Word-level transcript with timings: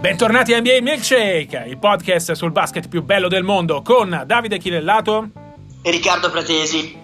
Bentornati 0.00 0.54
a 0.54 0.60
NBA 0.60 0.78
Milkshake, 0.80 1.64
il 1.66 1.76
podcast 1.76 2.30
sul 2.32 2.52
basket 2.52 2.86
più 2.86 3.02
bello 3.02 3.26
del 3.26 3.42
mondo 3.42 3.82
con 3.82 4.22
Davide 4.26 4.58
Chinellato 4.58 5.30
e 5.82 5.90
Riccardo 5.90 6.30
Pratesi. 6.30 6.96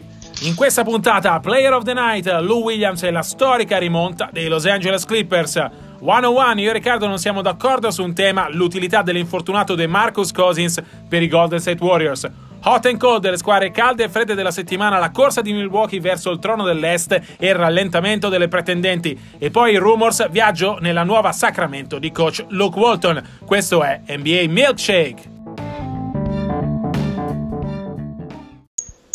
In 0.42 0.54
questa 0.54 0.84
puntata, 0.84 1.40
Player 1.40 1.72
of 1.72 1.82
the 1.82 1.92
Night, 1.92 2.26
Lou 2.40 2.62
Williams 2.62 3.02
e 3.02 3.10
la 3.10 3.22
storica 3.22 3.78
rimonta 3.78 4.28
dei 4.32 4.46
Los 4.46 4.64
Angeles 4.64 5.06
Clippers. 5.06 5.54
101, 5.98 6.60
io 6.60 6.70
e 6.70 6.72
Riccardo 6.72 7.08
non 7.08 7.18
siamo 7.18 7.42
d'accordo 7.42 7.90
su 7.90 8.04
un 8.04 8.14
tema, 8.14 8.48
l'utilità 8.48 9.02
dell'infortunato 9.02 9.74
De 9.74 9.88
Marcus 9.88 10.30
Cousins 10.30 10.80
per 11.08 11.20
i 11.20 11.26
Golden 11.26 11.58
State 11.58 11.82
Warriors. 11.82 12.30
Hot 12.66 12.86
and 12.86 12.96
cold 12.96 13.20
delle 13.20 13.36
squadre 13.36 13.70
calde 13.70 14.04
e 14.04 14.08
fredde 14.08 14.34
della 14.34 14.50
settimana, 14.50 14.98
la 14.98 15.10
corsa 15.10 15.42
di 15.42 15.52
Milwaukee 15.52 16.00
verso 16.00 16.30
il 16.30 16.38
trono 16.38 16.64
dell'Est 16.64 17.12
e 17.12 17.48
il 17.48 17.54
rallentamento 17.54 18.30
delle 18.30 18.48
pretendenti. 18.48 19.18
E 19.36 19.50
poi 19.50 19.72
il 19.72 19.80
rumors 19.80 20.30
viaggio 20.30 20.78
nella 20.80 21.02
nuova 21.02 21.32
Sacramento 21.32 21.98
di 21.98 22.10
coach 22.10 22.42
Luke 22.48 22.78
Walton. 22.78 23.22
Questo 23.44 23.82
è 23.82 24.00
NBA 24.08 24.44
Milkshake. 24.48 25.33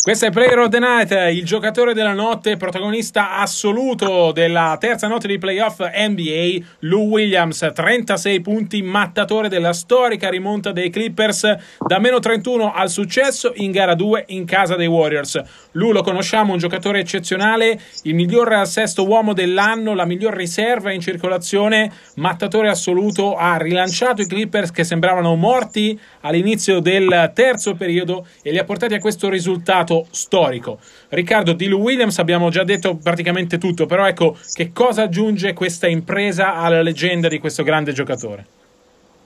Questo 0.02 0.24
è 0.24 0.30
Player 0.30 0.58
of 0.60 0.70
the 0.70 0.78
Night, 0.78 1.10
il 1.30 1.44
giocatore 1.44 1.92
della 1.92 2.14
notte, 2.14 2.56
protagonista 2.56 3.36
assoluto 3.36 4.32
della 4.32 4.78
terza 4.80 5.08
notte 5.08 5.28
di 5.28 5.36
playoff 5.36 5.78
NBA, 5.80 6.64
Lou 6.80 7.06
Williams, 7.06 7.70
36 7.74 8.40
punti, 8.40 8.80
mattatore 8.80 9.50
della 9.50 9.74
storica 9.74 10.30
rimonta 10.30 10.72
dei 10.72 10.88
Clippers 10.88 11.54
da 11.86 11.98
meno 11.98 12.18
31 12.18 12.72
al 12.72 12.88
successo 12.88 13.52
in 13.56 13.72
gara 13.72 13.94
2 13.94 14.24
in 14.28 14.46
casa 14.46 14.74
dei 14.74 14.86
Warriors. 14.86 15.38
Lou 15.72 15.92
lo 15.92 16.02
conosciamo, 16.02 16.54
un 16.54 16.58
giocatore 16.58 17.00
eccezionale, 17.00 17.78
il 18.04 18.14
miglior 18.14 18.66
sesto 18.66 19.06
uomo 19.06 19.34
dell'anno, 19.34 19.92
la 19.94 20.06
miglior 20.06 20.32
riserva 20.32 20.92
in 20.92 21.02
circolazione, 21.02 21.92
mattatore 22.14 22.70
assoluto, 22.70 23.36
ha 23.36 23.58
rilanciato 23.58 24.22
i 24.22 24.26
Clippers 24.26 24.70
che 24.70 24.82
sembravano 24.82 25.34
morti 25.34 26.00
all'inizio 26.22 26.80
del 26.80 27.32
terzo 27.34 27.74
periodo 27.74 28.26
e 28.42 28.50
li 28.50 28.56
ha 28.56 28.64
portati 28.64 28.94
a 28.94 28.98
questo 28.98 29.28
risultato 29.28 29.88
risultato 29.90 30.06
storico. 30.10 30.78
Riccardo, 31.08 31.52
di 31.52 31.66
Lou 31.66 31.80
Williams 31.80 32.18
abbiamo 32.18 32.50
già 32.50 32.62
detto 32.62 32.96
praticamente 32.96 33.58
tutto, 33.58 33.86
però 33.86 34.06
ecco, 34.06 34.36
che 34.52 34.72
cosa 34.72 35.02
aggiunge 35.02 35.52
questa 35.52 35.88
impresa 35.88 36.54
alla 36.54 36.82
leggenda 36.82 37.28
di 37.28 37.38
questo 37.38 37.62
grande 37.62 37.92
giocatore? 37.92 38.46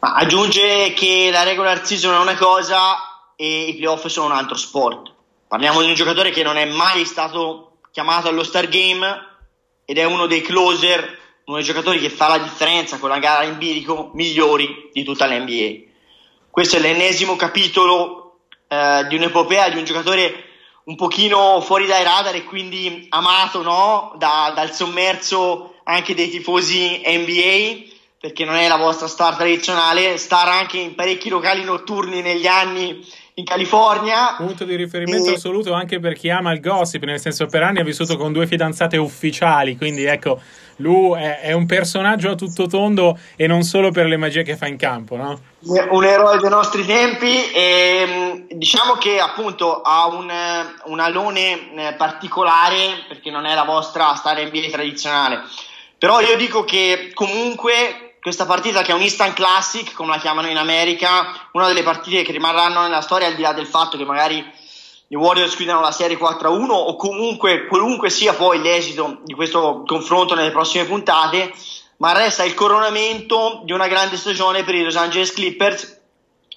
Ma 0.00 0.14
aggiunge 0.14 0.92
che 0.94 1.28
la 1.30 1.42
regular 1.42 1.84
season 1.84 2.14
è 2.14 2.18
una 2.18 2.36
cosa 2.36 3.32
e 3.36 3.64
i 3.68 3.74
playoff 3.74 4.06
sono 4.06 4.26
un 4.26 4.32
altro 4.32 4.56
sport. 4.56 5.12
Parliamo 5.46 5.82
di 5.82 5.88
un 5.88 5.94
giocatore 5.94 6.30
che 6.30 6.42
non 6.42 6.56
è 6.56 6.64
mai 6.64 7.04
stato 7.04 7.78
chiamato 7.90 8.28
allo 8.28 8.42
Star 8.42 8.68
Game 8.68 9.06
ed 9.84 9.98
è 9.98 10.04
uno 10.04 10.26
dei 10.26 10.42
closer, 10.42 11.18
uno 11.44 11.58
dei 11.58 11.66
giocatori 11.66 12.00
che 12.00 12.10
fa 12.10 12.28
la 12.28 12.38
differenza 12.38 12.98
con 12.98 13.10
la 13.10 13.18
gara 13.18 13.44
in 13.44 13.58
bilico 13.58 14.10
migliori 14.14 14.90
di 14.92 15.04
tutta 15.04 15.26
l'NBA. 15.26 15.92
Questo 16.50 16.76
è 16.76 16.80
l'ennesimo 16.80 17.36
capitolo 17.36 18.24
eh, 18.74 19.06
di 19.08 19.16
un'epopea 19.16 19.68
di 19.68 19.78
un 19.78 19.84
giocatore 19.84 20.53
un 20.84 20.96
pochino 20.96 21.60
fuori 21.60 21.86
dai 21.86 22.04
radar 22.04 22.34
e 22.34 22.44
quindi 22.44 23.06
amato 23.10 23.62
no? 23.62 24.14
da, 24.16 24.52
dal 24.54 24.72
sommerso 24.72 25.76
anche 25.84 26.14
dei 26.14 26.28
tifosi 26.28 27.02
NBA 27.04 27.92
perché 28.20 28.44
non 28.44 28.54
è 28.54 28.66
la 28.68 28.76
vostra 28.76 29.06
star 29.06 29.36
tradizionale, 29.36 30.16
star 30.16 30.48
anche 30.48 30.78
in 30.78 30.94
parecchi 30.94 31.28
locali 31.28 31.62
notturni 31.62 32.22
negli 32.22 32.46
anni 32.46 33.06
in 33.34 33.44
California. 33.44 34.34
Punto 34.36 34.64
di 34.64 34.76
riferimento 34.76 35.30
e... 35.30 35.34
assoluto 35.34 35.72
anche 35.72 35.98
per 35.98 36.14
chi 36.14 36.30
ama 36.30 36.52
il 36.52 36.60
gossip, 36.60 37.02
nel 37.04 37.20
senso 37.20 37.46
per 37.46 37.62
anni 37.62 37.80
ha 37.80 37.84
vissuto 37.84 38.16
con 38.16 38.32
due 38.32 38.46
fidanzate 38.46 38.96
ufficiali, 38.96 39.76
quindi 39.76 40.04
ecco, 40.04 40.40
lui 40.76 41.18
è, 41.18 41.40
è 41.40 41.52
un 41.52 41.66
personaggio 41.66 42.30
a 42.30 42.34
tutto 42.34 42.66
tondo 42.66 43.18
e 43.36 43.46
non 43.46 43.62
solo 43.62 43.90
per 43.90 44.06
le 44.06 44.16
magie 44.16 44.42
che 44.42 44.56
fa 44.56 44.66
in 44.66 44.76
campo, 44.76 45.16
no? 45.16 45.40
Un 45.60 46.04
eroe 46.04 46.38
dei 46.38 46.50
nostri 46.50 46.84
tempi 46.84 47.50
e 47.52 48.04
mm, 48.06 48.58
diciamo 48.58 48.94
che 48.94 49.18
appunto 49.18 49.80
ha 49.80 50.06
un, 50.06 50.30
un 50.84 51.00
alone 51.00 51.74
eh, 51.74 51.94
particolare 51.94 53.04
perché 53.08 53.30
non 53.30 53.46
è 53.46 53.54
la 53.54 53.64
vostra 53.64 54.14
star 54.14 54.40
NBA 54.44 54.68
tradizionale. 54.70 55.42
Però 55.98 56.20
io 56.20 56.36
dico 56.36 56.64
che 56.64 57.12
comunque 57.14 58.03
questa 58.24 58.46
partita 58.46 58.80
che 58.80 58.90
è 58.90 58.94
un 58.94 59.02
instant 59.02 59.34
classic, 59.34 59.92
come 59.92 60.12
la 60.12 60.18
chiamano 60.18 60.48
in 60.48 60.56
America, 60.56 61.48
una 61.52 61.66
delle 61.66 61.82
partite 61.82 62.22
che 62.22 62.32
rimarranno 62.32 62.80
nella 62.80 63.02
storia 63.02 63.26
al 63.26 63.34
di 63.34 63.42
là 63.42 63.52
del 63.52 63.66
fatto 63.66 63.98
che 63.98 64.04
magari 64.06 64.42
i 65.08 65.14
Warriors 65.14 65.54
chiudono 65.54 65.82
la 65.82 65.90
serie 65.90 66.16
4-1 66.16 66.70
o 66.70 66.96
comunque 66.96 67.66
qualunque 67.66 68.08
sia 68.08 68.32
poi 68.32 68.62
l'esito 68.62 69.18
di 69.24 69.34
questo 69.34 69.82
confronto 69.84 70.34
nelle 70.34 70.52
prossime 70.52 70.86
puntate, 70.86 71.52
ma 71.98 72.14
resta 72.14 72.44
il 72.44 72.54
coronamento 72.54 73.60
di 73.64 73.72
una 73.72 73.88
grande 73.88 74.16
stagione 74.16 74.64
per 74.64 74.74
i 74.74 74.84
Los 74.84 74.96
Angeles 74.96 75.30
Clippers 75.34 76.00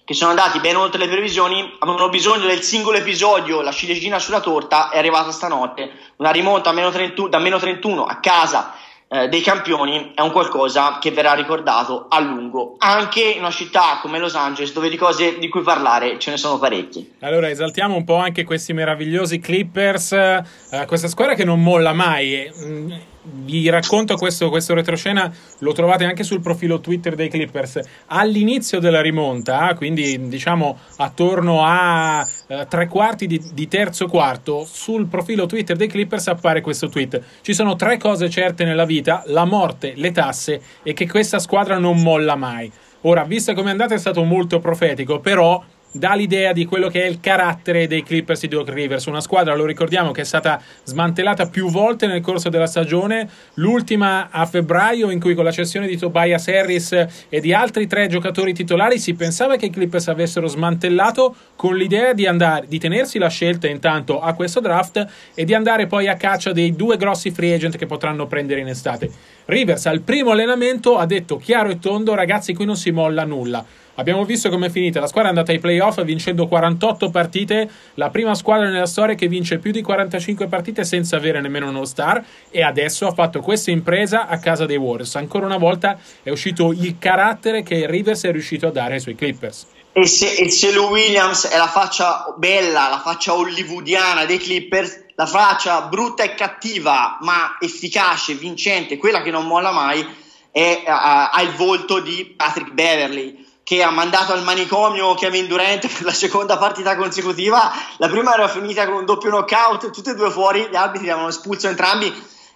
che 0.05 0.13
sono 0.13 0.29
andati 0.29 0.61
ben 0.61 0.77
oltre 0.77 0.99
le 0.99 1.09
previsioni, 1.09 1.75
avevano 1.79 2.07
bisogno 2.07 2.47
del 2.47 2.61
singolo 2.61 2.95
episodio, 2.95 3.59
la 3.59 3.73
ciliegina 3.73 4.19
sulla 4.19 4.39
torta 4.39 4.87
è 4.87 4.99
arrivata 4.99 5.31
stanotte, 5.31 6.13
una 6.15 6.31
rimonta 6.31 6.71
meno 6.71 6.91
30, 6.91 7.27
da 7.27 7.39
meno 7.39 7.59
31 7.59 8.05
a 8.05 8.19
casa 8.21 8.73
eh, 9.09 9.29
dei 9.29 9.41
campioni 9.41 10.11
è 10.13 10.21
un 10.21 10.31
qualcosa 10.31 10.97
che 10.99 11.11
verrà 11.11 11.33
ricordato 11.33 12.07
a 12.09 12.19
lungo, 12.19 12.75
anche 12.79 13.21
in 13.21 13.39
una 13.39 13.51
città 13.51 13.99
come 14.01 14.19
Los 14.19 14.35
Angeles 14.35 14.73
dove 14.73 14.89
di 14.89 14.97
cose 14.97 15.37
di 15.39 15.47
cui 15.47 15.61
parlare 15.61 16.19
ce 16.19 16.31
ne 16.31 16.37
sono 16.37 16.57
parecchie. 16.57 17.11
Allora 17.21 17.49
esaltiamo 17.49 17.95
un 17.95 18.03
po' 18.03 18.17
anche 18.17 18.43
questi 18.43 18.73
meravigliosi 18.73 19.39
Clippers, 19.39 20.11
eh, 20.11 20.43
questa 20.85 21.07
squadra 21.07 21.35
che 21.35 21.45
non 21.45 21.61
molla 21.61 21.93
mai. 21.93 23.05
Vi 23.29 23.69
racconto 23.69 24.15
questo, 24.15 24.49
questo, 24.49 24.73
retroscena, 24.73 25.31
lo 25.59 25.73
trovate 25.73 26.05
anche 26.05 26.23
sul 26.23 26.39
profilo 26.39 26.79
Twitter 26.79 27.13
dei 27.15 27.27
Clippers. 27.27 27.79
All'inizio 28.07 28.79
della 28.79 29.01
rimonta, 29.01 29.73
quindi 29.75 30.29
diciamo 30.29 30.77
attorno 30.97 31.61
a 31.63 32.25
eh, 32.47 32.65
tre 32.69 32.87
quarti 32.87 33.27
di, 33.27 33.41
di, 33.53 33.67
terzo 33.67 34.07
quarto, 34.07 34.63
sul 34.65 35.07
profilo 35.07 35.45
Twitter 35.45 35.75
dei 35.75 35.87
Clippers 35.87 36.27
appare 36.27 36.61
questo 36.61 36.87
tweet. 36.87 37.21
Ci 37.41 37.53
sono 37.53 37.75
tre 37.75 37.97
cose 37.97 38.29
certe 38.29 38.63
nella 38.63 38.85
vita, 38.85 39.23
la 39.25 39.43
morte, 39.43 39.93
le 39.95 40.11
tasse 40.11 40.61
e 40.81 40.93
che 40.93 41.07
questa 41.07 41.39
squadra 41.39 41.77
non 41.77 42.01
molla 42.01 42.35
mai. 42.35 42.71
Ora, 43.01 43.23
visto 43.23 43.53
come 43.53 43.67
è 43.67 43.71
andata 43.71 43.93
è 43.93 43.99
stato 43.99 44.23
molto 44.23 44.59
profetico, 44.59 45.19
però 45.19 45.61
dà 45.91 46.13
l'idea 46.13 46.53
di 46.53 46.65
quello 46.65 46.89
che 46.89 47.03
è 47.03 47.07
il 47.07 47.19
carattere 47.19 47.87
dei 47.87 48.03
Clippers 48.03 48.41
di 48.41 48.47
Doc 48.47 48.69
Rivers, 48.69 49.05
una 49.05 49.21
squadra, 49.21 49.55
lo 49.55 49.65
ricordiamo, 49.65 50.11
che 50.11 50.21
è 50.21 50.25
stata 50.25 50.61
smantellata 50.83 51.47
più 51.47 51.69
volte 51.69 52.07
nel 52.07 52.21
corso 52.21 52.49
della 52.49 52.67
stagione, 52.67 53.29
l'ultima 53.55 54.29
a 54.29 54.45
febbraio 54.45 55.09
in 55.09 55.19
cui 55.19 55.33
con 55.33 55.43
la 55.43 55.51
cessione 55.51 55.87
di 55.87 55.97
Tobias 55.97 56.47
Harris 56.47 57.07
e 57.29 57.39
di 57.39 57.53
altri 57.53 57.87
tre 57.87 58.07
giocatori 58.07 58.53
titolari 58.53 58.99
si 58.99 59.13
pensava 59.13 59.55
che 59.55 59.67
i 59.67 59.69
Clippers 59.69 60.07
avessero 60.07 60.47
smantellato 60.47 61.35
con 61.55 61.75
l'idea 61.75 62.13
di, 62.13 62.25
andare, 62.25 62.67
di 62.67 62.79
tenersi 62.79 63.17
la 63.17 63.29
scelta 63.29 63.67
intanto 63.67 64.19
a 64.19 64.33
questo 64.33 64.59
draft 64.59 65.05
e 65.33 65.45
di 65.45 65.53
andare 65.53 65.87
poi 65.87 66.07
a 66.07 66.15
caccia 66.15 66.51
dei 66.51 66.75
due 66.75 66.97
grossi 66.97 67.31
free 67.31 67.53
agent 67.53 67.77
che 67.77 67.85
potranno 67.85 68.27
prendere 68.27 68.59
in 68.59 68.67
estate. 68.67 69.09
Rivers 69.45 69.85
al 69.85 70.01
primo 70.01 70.31
allenamento 70.31 70.97
ha 70.97 71.05
detto 71.05 71.37
chiaro 71.37 71.69
e 71.69 71.79
tondo 71.79 72.13
ragazzi 72.13 72.53
qui 72.53 72.65
non 72.65 72.75
si 72.75 72.91
molla 72.91 73.23
nulla 73.23 73.65
Abbiamo 73.97 74.25
visto 74.25 74.49
com'è 74.49 74.69
finita. 74.69 74.99
La 74.99 75.07
squadra 75.07 75.31
è 75.31 75.33
andata 75.33 75.51
ai 75.51 75.59
playoff 75.59 76.01
vincendo 76.03 76.47
48 76.47 77.09
partite, 77.09 77.69
la 77.95 78.09
prima 78.09 78.35
squadra 78.35 78.69
nella 78.69 78.85
storia 78.85 79.15
che 79.15 79.27
vince 79.27 79.57
più 79.57 79.71
di 79.71 79.81
45 79.81 80.47
partite 80.47 80.83
senza 80.83 81.15
avere 81.15 81.41
nemmeno 81.41 81.67
uno 81.67 81.83
star 81.83 82.23
e 82.51 82.61
adesso 82.61 83.07
ha 83.07 83.11
fatto 83.11 83.41
questa 83.41 83.71
impresa 83.71 84.27
a 84.27 84.37
casa 84.37 84.65
dei 84.65 84.77
Warriors. 84.77 85.15
Ancora 85.15 85.45
una 85.45 85.57
volta 85.57 85.97
è 86.21 86.29
uscito 86.29 86.71
il 86.71 86.97
carattere 86.99 87.63
che 87.63 87.87
Rivers 87.87 88.23
è 88.25 88.31
riuscito 88.31 88.67
a 88.67 88.71
dare 88.71 88.95
ai 88.95 88.99
suoi 88.99 89.15
Clippers. 89.15 89.65
E 89.93 90.05
se, 90.05 90.31
e 90.33 90.49
se 90.51 90.71
Lou 90.73 90.91
Williams 90.91 91.47
è 91.47 91.57
la 91.57 91.67
faccia 91.67 92.35
bella, 92.37 92.89
la 92.89 93.01
faccia 93.03 93.33
hollywoodiana 93.33 94.25
dei 94.25 94.37
Clippers, 94.37 95.05
la 95.15 95.25
faccia 95.25 95.81
brutta 95.81 96.21
e 96.21 96.35
cattiva, 96.35 97.17
ma 97.21 97.57
efficace, 97.59 98.35
vincente, 98.35 98.97
quella 98.97 99.23
che 99.23 99.31
non 99.31 99.47
molla 99.47 99.71
mai, 99.71 100.05
è, 100.51 100.83
uh, 100.85 100.89
ha 100.91 101.41
il 101.41 101.55
volto 101.55 101.99
di 101.99 102.31
Patrick 102.37 102.73
Beverly 102.73 103.45
che 103.67 103.83
ha 103.83 103.89
mandato 103.89 104.31
al 104.31 104.43
manicomio 104.43 105.13
Kevin 105.15 105.45
Durant 105.45 105.91
per 105.91 106.03
la 106.07 106.13
seconda 106.13 106.57
partita 106.57 106.95
consecutiva. 106.95 107.69
La 107.97 108.07
prima 108.07 108.33
era 108.33 108.47
finita 108.47 108.85
con 108.85 108.99
un 108.99 109.03
doppio 109.05 109.29
knockout, 109.29 109.91
tutte 109.91 110.11
e 110.11 110.15
due 110.15 110.31
fuori, 110.31 110.69
gli 110.71 110.75
arbitri 110.77 111.09
avevano 111.09 111.27
espulso 111.27 111.67
entrambi 111.67 112.09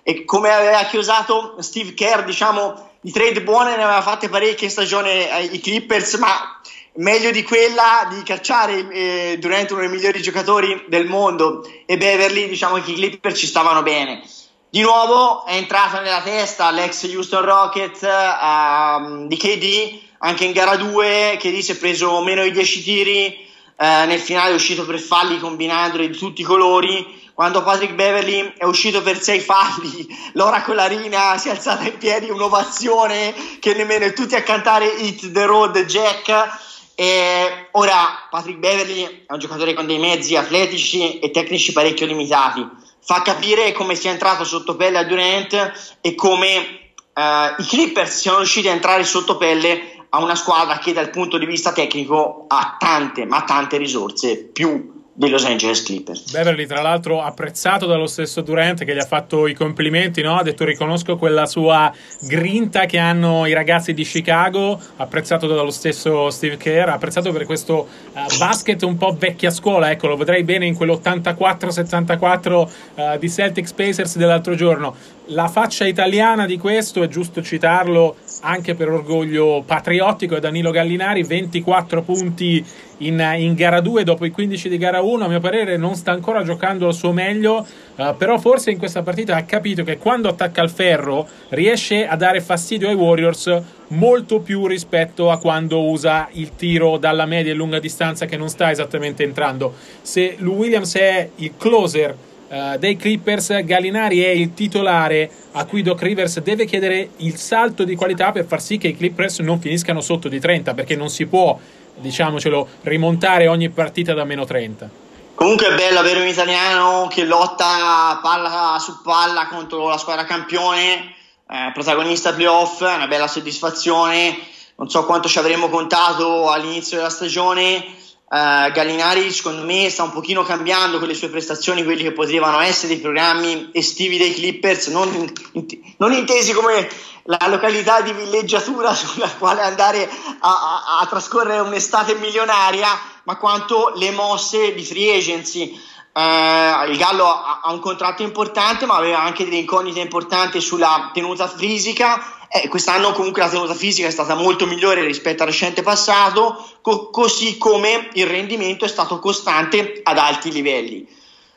e 0.04 0.24
come 0.24 0.54
aveva 0.54 0.86
chiusato 0.86 1.58
Steve 1.60 1.94
Kerr, 1.96 2.24
diciamo, 2.24 2.92
di 3.02 3.12
trade 3.12 3.42
buone 3.42 3.76
ne 3.76 3.84
aveva 3.84 4.02
fatte 4.02 4.30
parecchie 4.30 4.70
stagione 4.70 5.30
ai 5.30 5.60
Clippers, 5.60 6.14
ma 6.14 6.62
meglio 6.94 7.32
di 7.32 7.44
quella 7.44 8.08
di 8.10 8.24
cacciare 8.24 8.88
eh, 8.90 9.38
Durant 9.38 9.70
uno 9.72 9.82
dei 9.82 9.90
migliori 9.90 10.22
giocatori 10.22 10.86
del 10.88 11.08
mondo 11.08 11.70
e 11.86 11.98
Beverly, 11.98 12.48
diciamo 12.48 12.76
che 12.76 12.92
i 12.92 12.96
Clippers 12.96 13.38
ci 13.38 13.48
stavano 13.48 13.84
bene. 13.84 14.24
Di 14.70 14.80
nuovo 14.80 15.44
è 15.44 15.56
entrata 15.56 16.00
nella 16.00 16.22
testa 16.22 16.72
l'ex 16.72 17.04
Houston 17.14 17.44
Rockets 17.44 18.02
uh, 18.04 19.28
di 19.28 19.36
KD 19.36 20.10
anche 20.24 20.46
in 20.46 20.52
gara 20.52 20.76
2 20.76 21.38
che 21.40 21.62
si 21.62 21.72
è 21.72 21.78
preso 21.78 22.22
meno 22.22 22.44
di 22.44 22.52
10 22.52 22.84
tiri, 22.84 23.26
eh, 23.26 24.06
nel 24.06 24.20
finale 24.20 24.52
è 24.52 24.56
uscito 24.56 24.86
per 24.86 25.00
falli 25.00 25.40
combinandoli 25.40 26.10
di 26.10 26.18
tutti 26.18 26.42
i 26.42 26.46
colori, 26.46 27.20
quando 27.34 27.64
Patrick 27.64 27.96
Beverly 27.96 28.54
è 28.56 28.66
uscito 28.66 29.02
per 29.02 29.20
sei 29.20 29.40
falli, 29.40 30.08
Laura 30.34 30.62
Colarina 30.62 31.38
si 31.38 31.48
è 31.48 31.52
alzata 31.52 31.86
in 31.86 31.98
piedi, 31.98 32.30
un'ovazione 32.30 33.34
che 33.60 33.74
nemmeno 33.74 34.12
tutti 34.14 34.36
a 34.36 34.44
cantare 34.44 34.86
Hit 34.86 35.32
the 35.32 35.46
Road 35.46 35.84
Jack. 35.86 36.70
E 36.94 37.70
ora 37.72 38.28
Patrick 38.30 38.60
Beverly 38.60 39.24
è 39.26 39.34
un 39.34 39.40
giocatore 39.40 39.74
con 39.74 39.88
dei 39.88 39.98
mezzi 39.98 40.36
atletici 40.36 41.18
e 41.18 41.32
tecnici 41.32 41.72
parecchio 41.72 42.06
limitati. 42.06 42.64
Fa 43.04 43.24
capire 43.24 43.72
come 43.72 43.96
sia 43.96 44.12
entrato 44.12 44.44
sotto 44.44 44.76
pelle 44.76 45.00
a 45.00 45.04
Durant 45.04 45.98
e 46.02 46.14
come 46.14 46.78
Uh, 47.14 47.62
i 47.62 47.66
Clippers 47.66 48.20
siano 48.20 48.38
riusciti 48.38 48.70
a 48.70 48.72
entrare 48.72 49.04
sotto 49.04 49.36
pelle 49.36 50.01
a 50.14 50.22
una 50.22 50.36
squadra 50.36 50.78
che 50.78 50.94
dal 50.94 51.10
punto 51.10 51.38
di 51.38 51.46
vista 51.46 51.72
tecnico 51.72 52.46
ha 52.48 52.76
tante, 52.78 53.26
ma 53.26 53.44
tante 53.44 53.78
risorse, 53.78 54.38
più 54.38 55.00
dei 55.14 55.30
Los 55.30 55.46
Angeles 55.46 55.84
Clippers. 55.84 56.32
Beverly, 56.32 56.66
tra 56.66 56.82
l'altro, 56.82 57.22
apprezzato 57.22 57.86
dallo 57.86 58.08
stesso 58.08 58.42
Durant 58.42 58.84
che 58.84 58.94
gli 58.94 59.00
ha 59.00 59.06
fatto 59.06 59.46
i 59.46 59.54
complimenti, 59.54 60.22
no? 60.22 60.38
ha 60.38 60.44
detto 60.44 60.66
riconosco 60.66 61.18
quella 61.18 61.46
sua 61.46 61.94
grinta 62.22 62.86
che 62.86 62.98
hanno 62.98 63.46
i 63.46 63.54
ragazzi 63.54 63.94
di 63.94 64.04
Chicago, 64.04 64.80
apprezzato 64.98 65.48
dallo 65.48 65.70
stesso 65.70 66.30
Steve 66.30 66.58
Kerr, 66.58 66.90
apprezzato 66.90 67.32
per 67.32 67.46
questo 67.46 67.88
uh, 68.14 68.38
basket 68.38 68.82
un 68.84 68.98
po' 68.98 69.16
vecchia 69.18 69.52
scuola, 69.52 69.92
ecco, 69.92 70.08
lo 70.08 70.16
vedrei 70.18 70.44
bene 70.44 70.66
in 70.66 70.76
quell'84-74 70.76 72.52
uh, 72.96 73.18
di 73.18 73.30
Celtics 73.30 73.74
Pacers 73.74 74.18
dell'altro 74.18 74.56
giorno. 74.56 74.96
La 75.26 75.48
faccia 75.48 75.86
italiana 75.86 76.46
di 76.46 76.58
questo, 76.58 77.04
è 77.04 77.08
giusto 77.08 77.42
citarlo 77.42 78.16
anche 78.42 78.76
per 78.76 78.90
orgoglio 78.90 79.64
patriottico, 79.66 80.36
è 80.36 80.40
Danilo 80.40 80.72
Gallinari, 80.72 81.24
24 81.24 82.02
punti 82.02 82.64
in, 83.02 83.20
in, 83.38 83.54
gara 83.56 83.82
2 83.82 84.04
dopo 84.04 84.26
i 84.26 84.32
15 84.32 84.70
di 84.70 84.78
gara 84.78 85.02
1 85.02 85.26
a 85.26 85.28
mio 85.28 85.40
parere 85.40 85.78
non 85.78 85.96
sta 85.96 86.12
ancora 86.12 86.44
giocando 86.44 86.88
al 86.88 86.94
suo 86.94 87.12
meglio 87.12 87.66
uh, 87.96 88.16
però 88.16 88.38
forse 88.38 88.70
in 88.70 88.78
questa 88.78 89.02
partita 89.02 89.36
ha 89.36 89.44
capito 89.44 89.84
che 89.84 89.98
quando 89.98 90.30
attacca 90.30 90.62
il 90.62 90.70
ferro 90.70 91.28
riesce 91.50 92.08
a 92.08 92.16
dare 92.16 92.42
fastidio 92.42 92.88
ai 92.88 92.94
Warriors 92.94 93.62
molto 93.88 94.40
più 94.40 94.68
rispetto 94.68 95.32
a 95.32 95.38
quando 95.38 95.84
usa 95.84 96.30
il 96.34 96.56
tiro 96.56 96.98
dalla 96.98 97.26
media 97.26 97.52
e 97.52 97.56
lunga 97.56 97.80
distanza 97.80 98.26
che 98.26 98.38
non 98.38 98.50
sta 98.50 98.72
esattamente 98.72 99.24
entrando. 99.24 99.74
Se 100.02 100.36
Lou 100.38 100.56
Williams 100.56 100.96
è 100.96 101.30
il 101.36 101.54
closer 101.58 102.16
Uh, 102.52 102.78
dei 102.78 102.98
Clippers, 102.98 103.64
Gallinari 103.64 104.24
è 104.24 104.28
il 104.28 104.54
titolare 104.54 105.32
a 105.54 105.64
cui 105.64 105.82
Doc 105.82 106.02
Rivers 106.02 106.42
deve 106.42 106.66
chiedere 106.66 107.12
il 107.18 107.38
salto 107.38 107.86
di 107.86 107.96
qualità 107.96 108.34
per 108.34 108.44
far 108.44 108.62
sì 108.62 108.78
che 108.78 108.90
i 108.90 108.98
Clippers 108.98 109.40
non 109.40 109.62
finiscano 109.62 110.02
sotto 110.02 110.28
di 110.28 110.38
30 110.38 110.74
perché 110.74 110.98
non 110.98 111.10
si 111.10 111.28
può 111.28 111.58
diciamocelo, 111.96 112.68
rimontare 112.82 113.48
ogni 113.48 113.70
partita 113.70 114.14
da 114.14 114.26
meno 114.26 114.44
30. 114.44 114.90
Comunque 115.36 115.68
è 115.68 115.76
bello 115.76 116.00
avere 116.00 116.20
un 116.20 116.28
italiano 116.28 117.08
che 117.10 117.24
lotta 117.24 118.20
palla 118.22 118.78
su 118.80 119.02
palla 119.02 119.48
contro 119.48 119.88
la 119.88 119.98
squadra 119.98 120.26
campione, 120.26 121.16
eh, 121.50 121.72
protagonista 121.74 122.34
playoff, 122.34 122.84
è 122.84 122.96
una 122.96 123.08
bella 123.08 123.28
soddisfazione. 123.28 124.38
Non 124.76 124.90
so 124.90 125.06
quanto 125.06 125.28
ci 125.28 125.40
avremmo 125.40 125.70
contato 125.70 126.50
all'inizio 126.50 126.98
della 126.98 127.10
stagione. 127.10 127.86
Uh, 128.32 128.72
Gallinari 128.72 129.30
secondo 129.30 129.66
me 129.66 129.90
sta 129.90 130.04
un 130.04 130.12
pochino 130.14 130.44
cambiando 130.44 131.00
con 131.00 131.10
le 131.10 131.14
sue 131.14 131.28
prestazioni 131.28 131.84
quelli 131.84 132.04
che 132.04 132.14
potevano 132.14 132.62
essere 132.62 132.94
i 132.94 133.00
programmi 133.00 133.72
estivi 133.74 134.18
dei 134.18 134.34
Clippers 134.34 134.88
non, 134.88 135.14
in, 135.52 135.66
non 135.98 136.14
intesi 136.14 136.54
come 136.54 136.88
la 137.24 137.46
località 137.50 138.00
di 138.00 138.14
villeggiatura 138.14 138.96
sulla 138.96 139.30
quale 139.38 139.60
andare 139.64 140.10
a, 140.40 140.50
a, 140.50 141.00
a 141.02 141.06
trascorrere 141.08 141.60
un'estate 141.60 142.16
milionaria 142.16 142.88
ma 143.26 143.36
quanto 143.36 143.92
le 143.98 144.12
mosse 144.12 144.74
di 144.74 144.86
free 144.86 145.14
agency 145.14 145.78
uh, 146.14 146.90
il 146.90 146.98
Gallo 146.98 147.26
ha, 147.26 147.62
ha 147.64 147.72
un 147.72 147.80
contratto 147.80 148.24
importante 148.24 148.86
ma 148.86 148.96
aveva 148.96 149.22
anche 149.22 149.44
delle 149.44 149.58
incognite 149.58 150.00
importanti 150.00 150.62
sulla 150.62 151.12
tenuta 151.14 151.48
fisica 151.48 152.40
eh, 152.54 152.68
quest'anno 152.68 153.14
comunque 153.14 153.42
la 153.42 153.48
tenuta 153.48 153.74
fisica 153.74 154.10
è 154.10 154.12
stata 154.12 154.36
molto 154.36 154.66
migliore 154.66 155.06
rispetto 155.06 155.44
al 155.44 155.50
recente 155.50 155.84
passato, 155.84 156.70
co- 156.82 157.10
così 157.10 157.58
come 157.58 158.10
il 158.14 158.28
rendimento 158.28 158.84
è 158.84 158.90
stato 158.90 159.20
costante 159.20 160.02
ad 160.04 160.18
alti 160.18 160.52
livelli. 160.52 161.08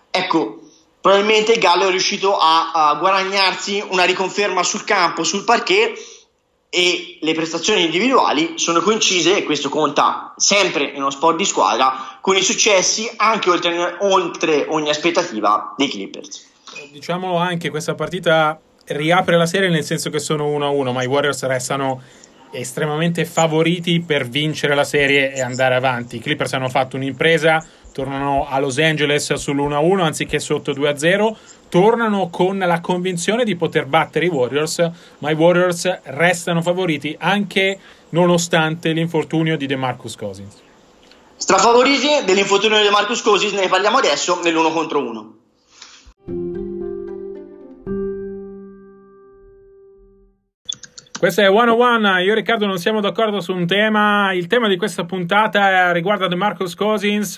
Ecco, 0.08 0.60
probabilmente 1.00 1.50
il 1.50 1.58
Gallo 1.58 1.88
è 1.88 1.90
riuscito 1.90 2.38
a, 2.38 2.70
a 2.70 2.94
guadagnarsi 2.94 3.84
una 3.88 4.04
riconferma 4.04 4.62
sul 4.62 4.84
campo, 4.84 5.24
sul 5.24 5.42
parquet 5.42 5.98
e 6.74 7.18
le 7.20 7.34
prestazioni 7.34 7.84
individuali 7.84 8.54
sono 8.56 8.80
coincise, 8.80 9.36
e 9.36 9.44
questo 9.44 9.68
conta 9.68 10.34
sempre 10.36 10.86
in 10.86 10.96
uno 10.96 11.10
sport 11.10 11.36
di 11.36 11.44
squadra, 11.44 12.18
con 12.20 12.34
i 12.34 12.42
successi 12.42 13.08
anche 13.14 13.48
oltre, 13.48 13.96
oltre 14.00 14.66
ogni 14.68 14.90
aspettativa 14.90 15.72
dei 15.76 15.88
Clippers. 15.88 16.50
Diciamolo 16.90 17.36
anche, 17.36 17.70
questa 17.70 17.94
partita 17.94 18.60
riapre 18.86 19.36
la 19.36 19.46
serie 19.46 19.68
nel 19.68 19.84
senso 19.84 20.10
che 20.10 20.18
sono 20.18 20.48
1-1, 20.48 20.92
ma 20.92 21.04
i 21.04 21.06
Warriors 21.06 21.44
restano 21.44 22.02
estremamente 22.50 23.24
favoriti 23.24 24.00
per 24.00 24.28
vincere 24.28 24.74
la 24.74 24.82
serie 24.82 25.32
e 25.32 25.40
andare 25.40 25.76
avanti. 25.76 26.16
I 26.16 26.20
Clippers 26.20 26.54
hanno 26.54 26.68
fatto 26.68 26.96
un'impresa, 26.96 27.64
tornano 27.92 28.48
a 28.48 28.58
Los 28.58 28.78
Angeles 28.78 29.32
sull'1-1 29.32 30.00
anziché 30.00 30.40
sotto 30.40 30.72
2-0, 30.72 31.36
tornano 31.74 32.28
con 32.30 32.56
la 32.56 32.80
convinzione 32.80 33.42
di 33.42 33.56
poter 33.56 33.86
battere 33.86 34.26
i 34.26 34.28
Warriors, 34.28 34.90
ma 35.18 35.32
i 35.32 35.34
Warriors 35.34 36.02
restano 36.04 36.62
favoriti 36.62 37.16
anche 37.18 37.80
nonostante 38.10 38.92
l'infortunio 38.92 39.56
di 39.56 39.66
DeMarcus 39.66 40.14
Cousins. 40.14 40.62
Strafavoriti 41.34 42.06
dell'infortunio 42.24 42.76
di 42.76 42.84
DeMarcus 42.84 43.22
Cousins 43.22 43.54
ne 43.54 43.66
parliamo 43.66 43.96
adesso 43.96 44.40
nell'1 44.40 44.72
contro 44.72 45.00
1. 45.00 45.36
Questo 51.18 51.40
è 51.40 51.48
101. 51.48 52.18
Io 52.20 52.30
e 52.30 52.34
Riccardo 52.36 52.66
non 52.66 52.78
siamo 52.78 53.00
d'accordo 53.00 53.40
su 53.40 53.52
un 53.52 53.66
tema. 53.66 54.32
Il 54.32 54.46
tema 54.46 54.68
di 54.68 54.76
questa 54.76 55.06
puntata 55.06 55.90
riguarda 55.90 56.28
DeMarcus 56.28 56.76
Cousins 56.76 57.36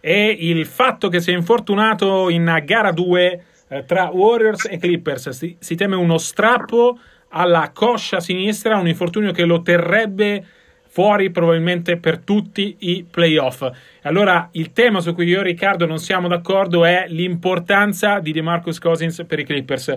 e 0.00 0.36
il 0.40 0.66
fatto 0.66 1.08
che 1.08 1.20
si 1.20 1.30
è 1.30 1.34
infortunato 1.36 2.28
in 2.28 2.60
gara 2.64 2.90
2 2.90 3.44
eh, 3.72 3.84
tra 3.86 4.10
Warriors 4.12 4.66
e 4.70 4.76
Clippers. 4.76 5.30
Si, 5.30 5.56
si 5.58 5.74
teme 5.74 5.96
uno 5.96 6.18
strappo 6.18 6.98
alla 7.28 7.70
coscia 7.72 8.20
sinistra, 8.20 8.76
un 8.76 8.86
infortunio 8.86 9.32
che 9.32 9.46
lo 9.46 9.62
terrebbe 9.62 10.44
fuori 10.88 11.30
probabilmente 11.30 11.96
per 11.96 12.18
tutti 12.18 12.76
i 12.80 13.06
playoff. 13.10 13.66
Allora 14.02 14.50
il 14.52 14.72
tema 14.72 15.00
su 15.00 15.14
cui 15.14 15.26
io 15.26 15.40
e 15.40 15.44
Riccardo 15.44 15.86
non 15.86 15.98
siamo 15.98 16.28
d'accordo 16.28 16.84
è 16.84 17.06
l'importanza 17.08 18.18
di 18.18 18.32
DeMarcus 18.32 18.78
Cousins 18.78 19.24
per 19.26 19.38
i 19.38 19.44
Clippers. 19.44 19.96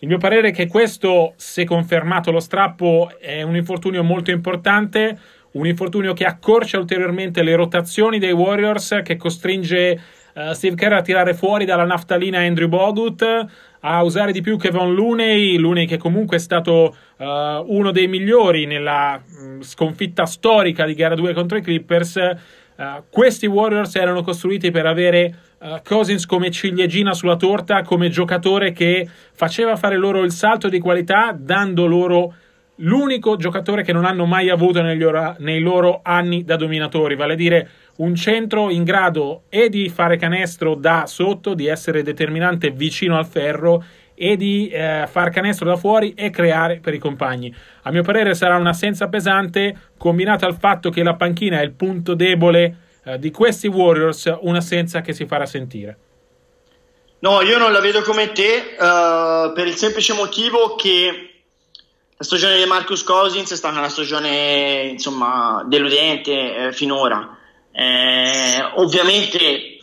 Il 0.00 0.08
mio 0.08 0.18
parere 0.18 0.48
è 0.48 0.52
che 0.52 0.66
questo, 0.66 1.34
se 1.36 1.64
confermato 1.64 2.32
lo 2.32 2.40
strappo, 2.40 3.12
è 3.20 3.42
un 3.42 3.54
infortunio 3.54 4.02
molto 4.02 4.32
importante, 4.32 5.16
un 5.52 5.68
infortunio 5.68 6.12
che 6.14 6.24
accorcia 6.24 6.78
ulteriormente 6.78 7.44
le 7.44 7.54
rotazioni 7.54 8.18
dei 8.18 8.32
Warriors, 8.32 9.02
che 9.04 9.16
costringe 9.16 10.00
uh, 10.34 10.52
Steve 10.52 10.76
Kerr 10.76 10.92
a 10.92 11.02
tirare 11.02 11.34
fuori 11.34 11.64
dalla 11.64 11.84
naftalina 11.84 12.38
Andrew 12.38 12.68
Bogut, 12.68 13.46
a 13.80 14.02
usare 14.02 14.32
di 14.32 14.40
più 14.40 14.56
Kevon 14.56 14.94
Looney, 14.94 15.56
Looney 15.56 15.86
che 15.86 15.98
comunque 15.98 16.36
è 16.36 16.40
stato 16.40 16.96
uh, 17.16 17.24
uno 17.66 17.90
dei 17.90 18.08
migliori 18.08 18.66
nella 18.66 19.18
mh, 19.18 19.44
mm, 19.44 19.60
sconfitta 19.60 20.24
storica 20.24 20.86
di 20.86 20.94
gara 20.94 21.14
2 21.14 21.34
contro 21.34 21.58
i 21.58 21.62
Clippers. 21.62 22.16
Uh, 22.76 23.04
questi 23.08 23.46
Warriors 23.46 23.94
erano 23.94 24.22
costruiti 24.22 24.70
per 24.70 24.86
avere 24.86 25.34
uh, 25.58 25.80
Cousins 25.84 26.26
come 26.26 26.50
ciliegina 26.50 27.12
sulla 27.12 27.36
torta, 27.36 27.82
come 27.82 28.08
giocatore 28.08 28.72
che 28.72 29.06
faceva 29.32 29.76
fare 29.76 29.96
loro 29.96 30.22
il 30.22 30.32
salto 30.32 30.68
di 30.68 30.80
qualità, 30.80 31.36
dando 31.38 31.86
loro 31.86 32.34
l'unico 32.78 33.36
giocatore 33.36 33.82
che 33.82 33.92
non 33.92 34.04
hanno 34.04 34.26
mai 34.26 34.50
avuto 34.50 34.80
ora, 34.80 35.36
nei 35.38 35.60
loro 35.60 36.00
anni 36.02 36.44
da 36.44 36.56
dominatori, 36.56 37.14
vale 37.14 37.34
a 37.34 37.36
dire 37.36 37.68
un 37.96 38.14
centro 38.14 38.70
in 38.70 38.84
grado 38.84 39.42
e 39.48 39.68
di 39.68 39.88
fare 39.88 40.16
canestro 40.16 40.74
da 40.74 41.06
sotto, 41.06 41.54
di 41.54 41.66
essere 41.66 42.02
determinante 42.02 42.70
vicino 42.70 43.16
al 43.16 43.26
ferro 43.26 43.84
e 44.14 44.36
di 44.36 44.68
eh, 44.68 45.06
far 45.10 45.30
canestro 45.30 45.66
da 45.66 45.76
fuori 45.76 46.14
e 46.14 46.30
creare 46.30 46.78
per 46.80 46.94
i 46.94 46.98
compagni. 46.98 47.54
A 47.82 47.90
mio 47.90 48.02
parere 48.02 48.34
sarà 48.34 48.56
un'assenza 48.56 49.08
pesante 49.08 49.76
combinata 49.98 50.46
al 50.46 50.56
fatto 50.56 50.90
che 50.90 51.02
la 51.02 51.14
panchina 51.14 51.60
è 51.60 51.64
il 51.64 51.72
punto 51.72 52.14
debole 52.14 52.76
eh, 53.04 53.18
di 53.18 53.30
questi 53.30 53.66
Warriors 53.66 54.32
un'assenza 54.40 55.00
che 55.00 55.12
si 55.12 55.26
farà 55.26 55.46
sentire. 55.46 55.98
No, 57.20 57.40
io 57.40 57.58
non 57.58 57.72
la 57.72 57.80
vedo 57.80 58.02
come 58.02 58.32
te 58.32 58.76
uh, 58.78 59.52
per 59.54 59.66
il 59.66 59.76
semplice 59.76 60.12
motivo 60.12 60.74
che 60.74 61.30
la 62.16 62.24
stagione 62.24 62.58
di 62.58 62.66
Marcus 62.66 63.02
Cousins 63.02 63.50
è 63.50 63.56
stata 63.56 63.78
una 63.78 63.88
stagione 63.88 64.88
insomma 64.90 65.64
deludente 65.66 66.56
eh, 66.56 66.72
finora. 66.72 67.33
Eh, 67.76 68.70
ovviamente 68.74 69.80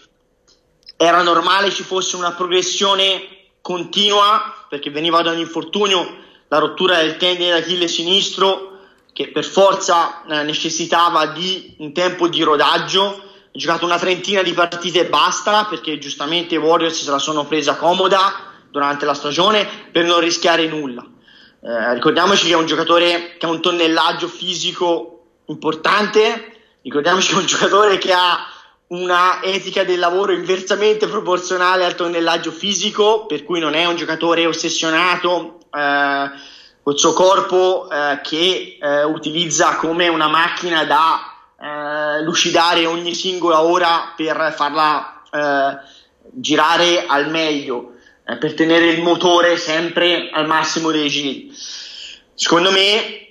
era 0.95 1.21
normale 1.23 1.71
ci 1.71 1.83
fosse 1.83 2.15
una 2.15 2.31
progressione 2.31 3.27
continua 3.61 4.65
perché 4.69 4.89
veniva 4.89 5.21
da 5.21 5.31
un 5.31 5.39
infortunio, 5.39 6.17
la 6.47 6.57
rottura 6.57 6.97
del 6.97 7.17
tendine 7.17 7.49
d'Achille 7.49 7.89
sinistro 7.89 8.79
che 9.11 9.29
per 9.29 9.43
forza 9.43 10.23
eh, 10.23 10.43
necessitava 10.43 11.25
di 11.27 11.75
un 11.79 11.91
tempo 11.91 12.29
di 12.29 12.41
rodaggio, 12.43 13.23
ha 13.53 13.57
giocato 13.57 13.83
una 13.83 13.99
trentina 13.99 14.41
di 14.41 14.53
partite 14.53 15.01
e 15.01 15.09
basta 15.09 15.65
perché 15.65 15.97
giustamente 15.97 16.55
i 16.55 16.59
Warriors 16.59 17.03
se 17.03 17.11
la 17.11 17.19
sono 17.19 17.45
presa 17.45 17.75
comoda 17.75 18.53
durante 18.69 19.05
la 19.05 19.13
stagione 19.13 19.67
per 19.91 20.05
non 20.05 20.21
rischiare 20.21 20.65
nulla. 20.67 21.05
Eh, 21.63 21.93
ricordiamoci 21.93 22.47
che 22.47 22.53
è 22.53 22.55
un 22.55 22.65
giocatore 22.65 23.35
che 23.37 23.45
ha 23.45 23.49
un 23.49 23.61
tonnellaggio 23.61 24.29
fisico 24.29 25.23
importante, 25.47 26.50
ricordiamoci 26.81 27.29
che 27.29 27.39
un 27.39 27.45
giocatore 27.47 27.97
che 27.97 28.13
ha 28.13 28.45
una 28.87 29.41
etica 29.41 29.83
del 29.83 29.99
lavoro 29.99 30.33
inversamente 30.33 31.07
proporzionale 31.07 31.85
al 31.85 31.95
tonnellaggio 31.95 32.51
fisico, 32.51 33.25
per 33.25 33.43
cui 33.43 33.59
non 33.59 33.73
è 33.73 33.85
un 33.85 33.95
giocatore 33.95 34.45
ossessionato 34.45 35.59
eh, 35.73 36.29
col 36.83 36.97
suo 36.97 37.13
corpo 37.13 37.89
eh, 37.89 38.19
che 38.21 38.77
eh, 38.81 39.03
utilizza 39.03 39.75
come 39.77 40.09
una 40.09 40.27
macchina 40.27 40.83
da 40.83 41.31
eh, 41.59 42.21
lucidare 42.23 42.85
ogni 42.85 43.13
singola 43.13 43.61
ora 43.61 44.13
per 44.15 44.53
farla 44.55 45.21
eh, 45.31 45.77
girare 46.31 47.05
al 47.05 47.29
meglio, 47.29 47.93
eh, 48.25 48.35
per 48.37 48.53
tenere 48.53 48.87
il 48.87 49.01
motore 49.01 49.57
sempre 49.57 50.29
al 50.33 50.47
massimo 50.47 50.91
dei 50.91 51.07
giri. 51.07 51.49
Secondo 52.33 52.71
me 52.71 53.30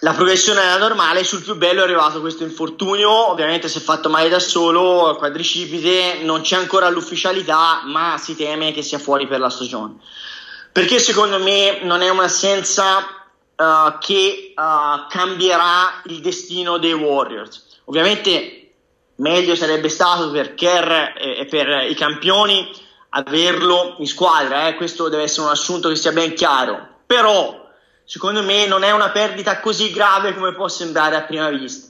la 0.00 0.12
progressione 0.12 0.60
era 0.60 0.76
normale, 0.76 1.24
sul 1.24 1.42
più 1.42 1.56
bello 1.56 1.80
è 1.80 1.84
arrivato 1.84 2.20
questo 2.20 2.44
infortunio, 2.44 3.30
ovviamente 3.30 3.68
si 3.68 3.78
è 3.78 3.80
fatto 3.80 4.08
male 4.08 4.28
da 4.28 4.38
solo, 4.38 5.16
quadricipite, 5.16 6.20
non 6.22 6.42
c'è 6.42 6.56
ancora 6.56 6.88
l'ufficialità, 6.88 7.82
ma 7.84 8.16
si 8.16 8.36
teme 8.36 8.72
che 8.72 8.82
sia 8.82 8.98
fuori 8.98 9.26
per 9.26 9.40
la 9.40 9.50
stagione. 9.50 9.96
Perché 10.70 11.00
secondo 11.00 11.40
me 11.40 11.80
non 11.82 12.02
è 12.02 12.08
un'assenza 12.10 12.98
uh, 13.56 13.98
che 13.98 14.54
uh, 14.54 15.08
cambierà 15.08 16.02
il 16.04 16.20
destino 16.20 16.78
dei 16.78 16.92
Warriors. 16.92 17.80
Ovviamente 17.86 18.70
meglio 19.16 19.56
sarebbe 19.56 19.88
stato 19.88 20.30
per 20.30 20.54
Kerr 20.54 20.90
e, 21.16 21.38
e 21.40 21.46
per 21.46 21.86
i 21.88 21.94
campioni 21.94 22.70
averlo 23.10 23.96
in 23.98 24.06
squadra, 24.06 24.68
eh? 24.68 24.76
questo 24.76 25.08
deve 25.08 25.24
essere 25.24 25.46
un 25.46 25.52
assunto 25.52 25.88
che 25.88 25.96
sia 25.96 26.12
ben 26.12 26.34
chiaro, 26.34 26.86
però 27.04 27.57
secondo 28.08 28.42
me 28.42 28.66
non 28.66 28.84
è 28.84 28.90
una 28.90 29.10
perdita 29.10 29.60
così 29.60 29.90
grave 29.90 30.32
come 30.32 30.54
può 30.54 30.66
sembrare 30.66 31.14
a 31.14 31.22
prima 31.24 31.50
vista. 31.50 31.88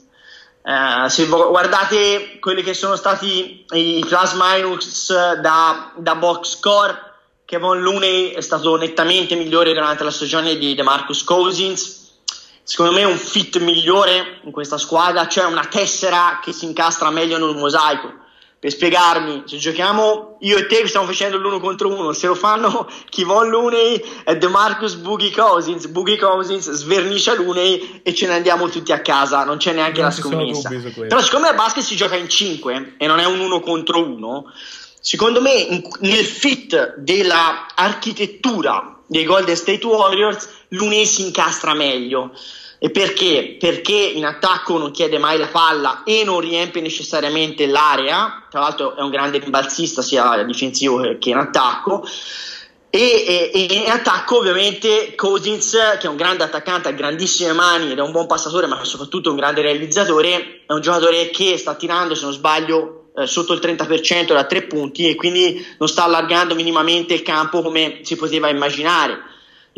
Uh, 0.60 1.08
se 1.08 1.26
guardate 1.26 2.40
quelli 2.40 2.64
che 2.64 2.74
sono 2.74 2.96
stati 2.96 3.64
i 3.70 4.04
plus 4.06 4.32
minus 4.34 5.12
da, 5.40 5.92
da 5.96 6.16
box 6.16 6.56
score, 6.56 7.14
Kevin 7.44 7.80
Looney 7.80 8.30
è 8.30 8.40
stato 8.40 8.76
nettamente 8.76 9.36
migliore 9.36 9.72
durante 9.72 10.02
la 10.02 10.10
stagione 10.10 10.58
di 10.58 10.74
DeMarcus 10.74 11.22
Cousins. 11.22 12.10
Secondo 12.64 12.92
me 12.92 13.02
è 13.02 13.06
un 13.06 13.16
fit 13.16 13.56
migliore 13.60 14.40
in 14.42 14.50
questa 14.50 14.76
squadra, 14.76 15.28
cioè 15.28 15.44
una 15.44 15.66
tessera 15.66 16.40
che 16.42 16.52
si 16.52 16.64
incastra 16.64 17.10
meglio 17.10 17.36
in 17.36 17.42
un 17.42 17.56
mosaico 17.56 18.17
per 18.60 18.72
spiegarmi, 18.72 19.44
se 19.46 19.56
giochiamo 19.56 20.38
io 20.40 20.58
e 20.58 20.66
te 20.66 20.84
stiamo 20.88 21.06
facendo 21.06 21.36
l'uno 21.36 21.60
contro 21.60 21.96
uno, 21.96 22.12
se 22.12 22.26
lo 22.26 22.34
fanno 22.34 22.90
Kivon 23.08 23.48
Looney 23.48 24.02
e 24.24 24.36
DeMarcus 24.36 24.96
Boogie 24.96 25.30
Cousins, 25.30 25.86
Boogie 25.86 26.18
Cousins 26.18 26.68
svernicia 26.72 27.34
Looney 27.34 28.00
e 28.02 28.12
ce 28.14 28.26
ne 28.26 28.34
andiamo 28.34 28.68
tutti 28.68 28.90
a 28.90 29.00
casa, 29.00 29.44
non 29.44 29.58
c'è 29.58 29.72
neanche 29.72 30.00
non 30.00 30.08
la 30.08 30.14
scommessa. 30.14 30.70
Però 30.70 31.20
siccome 31.20 31.46
a 31.48 31.54
basket 31.54 31.84
si 31.84 31.94
gioca 31.94 32.16
in 32.16 32.28
5 32.28 32.94
e 32.98 33.06
non 33.06 33.20
è 33.20 33.26
un 33.26 33.38
uno 33.38 33.60
contro 33.60 34.04
uno, 34.04 34.52
secondo 35.00 35.40
me 35.40 35.52
in, 35.52 35.88
nel 36.00 36.24
fit 36.24 36.96
dell'architettura 36.96 39.02
dei 39.06 39.24
Golden 39.24 39.56
State 39.56 39.86
Warriors 39.86 40.48
Looney 40.70 41.06
si 41.06 41.26
incastra 41.26 41.74
meglio. 41.74 42.32
E 42.80 42.90
perché? 42.90 43.56
Perché 43.58 43.92
in 43.92 44.24
attacco 44.24 44.78
non 44.78 44.92
chiede 44.92 45.18
mai 45.18 45.36
la 45.36 45.48
palla 45.48 46.02
e 46.04 46.22
non 46.24 46.38
riempie 46.38 46.80
necessariamente 46.80 47.66
l'area, 47.66 48.44
tra 48.48 48.60
l'altro 48.60 48.94
è 48.94 49.00
un 49.00 49.10
grande 49.10 49.38
rimbalzista 49.38 50.00
sia 50.00 50.44
difensivo 50.44 51.18
che 51.18 51.30
in 51.30 51.36
attacco. 51.36 52.06
E, 52.90 53.00
e, 53.26 53.50
e, 53.52 53.74
in 53.84 53.90
attacco 53.90 54.38
ovviamente 54.38 55.14
Cousins 55.14 55.76
che 55.98 56.06
è 56.06 56.08
un 56.08 56.16
grande 56.16 56.44
attaccante 56.44 56.88
ha 56.88 56.92
grandissime 56.92 57.52
mani 57.52 57.92
ed 57.92 57.98
è 57.98 58.00
un 58.00 58.12
buon 58.12 58.26
passatore 58.26 58.66
ma 58.66 58.82
soprattutto 58.82 59.28
un 59.28 59.36
grande 59.36 59.60
realizzatore 59.60 60.62
è 60.66 60.72
un 60.72 60.80
giocatore 60.80 61.28
che 61.28 61.58
sta 61.58 61.74
tirando 61.74 62.14
se 62.14 62.24
non 62.24 62.32
sbaglio 62.32 63.10
eh, 63.14 63.26
sotto 63.26 63.52
il 63.52 63.60
30% 63.62 64.28
da 64.28 64.44
tre 64.44 64.62
punti 64.62 65.06
e 65.06 65.16
quindi 65.16 65.62
non 65.76 65.86
sta 65.86 66.04
allargando 66.04 66.54
minimamente 66.54 67.12
il 67.12 67.20
campo 67.20 67.60
come 67.60 68.00
si 68.04 68.16
poteva 68.16 68.48
immaginare 68.48 69.20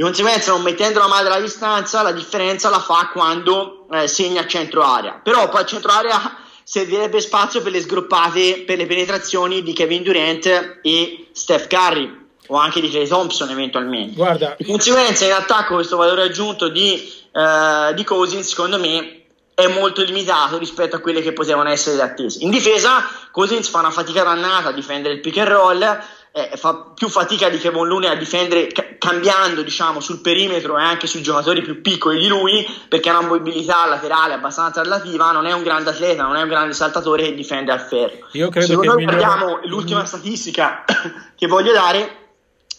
di 0.00 0.07
conseguenza, 0.07 0.52
non 0.52 0.62
mettendo 0.62 0.99
la 0.99 1.09
madre 1.09 1.26
alla 1.26 1.42
distanza, 1.42 2.00
la 2.00 2.12
differenza 2.12 2.71
la 2.71 2.80
fa 2.80 3.11
quando 3.12 3.87
eh, 3.92 4.09
segna 4.09 4.40
a 4.40 4.47
centro 4.47 4.83
area. 4.83 5.21
Però 5.23 5.47
poi 5.50 5.61
a 5.61 5.64
centro 5.66 5.92
area 5.92 6.38
servirebbe 6.64 7.21
spazio 7.21 7.61
per 7.61 7.73
le 7.73 7.83
sgroppate, 7.83 8.62
per 8.66 8.78
le 8.78 8.87
penetrazioni 8.87 9.62
di 9.62 9.75
Kevin 9.75 10.02
Durant 10.02 10.78
e 10.80 11.28
Steph 11.33 11.66
Curry 11.66 12.28
o 12.47 12.57
anche 12.57 12.80
di 12.80 12.88
Clay 12.88 13.07
Thompson 13.07 13.50
eventualmente. 13.50 14.14
Guarda. 14.14 14.54
Di 14.57 14.64
conseguenza 14.64 15.26
in 15.26 15.33
attacco 15.33 15.75
questo 15.75 15.99
valore 15.99 16.23
aggiunto 16.23 16.71
di, 16.71 16.95
eh, 17.33 17.92
di 17.92 18.02
Cousins 18.02 18.49
secondo 18.49 18.78
me 18.78 19.25
è 19.52 19.66
molto 19.66 20.02
limitato 20.02 20.57
rispetto 20.57 20.97
a 20.97 21.00
quelle 21.00 21.21
che 21.21 21.35
potevano 21.35 21.69
essere 21.69 21.97
le 21.97 22.02
attese. 22.02 22.38
In 22.42 22.50
difesa 22.50 23.04
Cousins 23.30 23.69
fa 23.69 23.80
una 23.80 23.90
fatica 23.90 24.23
dannata 24.23 24.71
a 24.71 24.73
difendere 24.73 25.12
il 25.12 25.21
pick 25.21 25.37
and 25.37 25.49
roll 25.49 26.00
eh, 26.32 26.50
fa 26.56 26.92
più 26.94 27.08
fatica 27.08 27.49
di 27.49 27.58
Kevin 27.58 27.87
Looney 27.87 28.08
a 28.08 28.14
difendere 28.14 28.68
ca- 28.68 28.87
cambiando 28.99 29.62
diciamo 29.62 30.00
sul 30.00 30.20
perimetro 30.20 30.78
e 30.78 30.82
anche 30.82 31.08
sui 31.08 31.22
giocatori 31.22 31.60
più 31.60 31.80
piccoli 31.80 32.20
di 32.20 32.28
lui 32.28 32.64
perché 32.88 33.08
ha 33.08 33.18
una 33.18 33.28
mobilità 33.28 33.84
laterale 33.87 34.34
abbastanza 34.34 34.82
relativa 34.82 35.32
non 35.32 35.46
è 35.46 35.52
un 35.52 35.64
grande 35.64 35.90
atleta 35.90 36.22
non 36.22 36.37
è 36.37 36.42
un 36.42 36.49
grande 36.49 36.72
saltatore 36.72 37.25
che 37.25 37.34
difende 37.34 37.72
al 37.72 37.80
ferro. 37.80 38.28
Io 38.32 38.49
credo 38.49 38.66
se 38.66 38.75
noi 38.75 38.96
migliore... 38.96 39.16
guardiamo 39.16 39.60
l'ultima 39.64 40.04
statistica 40.04 40.84
che 41.34 41.46
voglio 41.46 41.72
dare. 41.72 42.18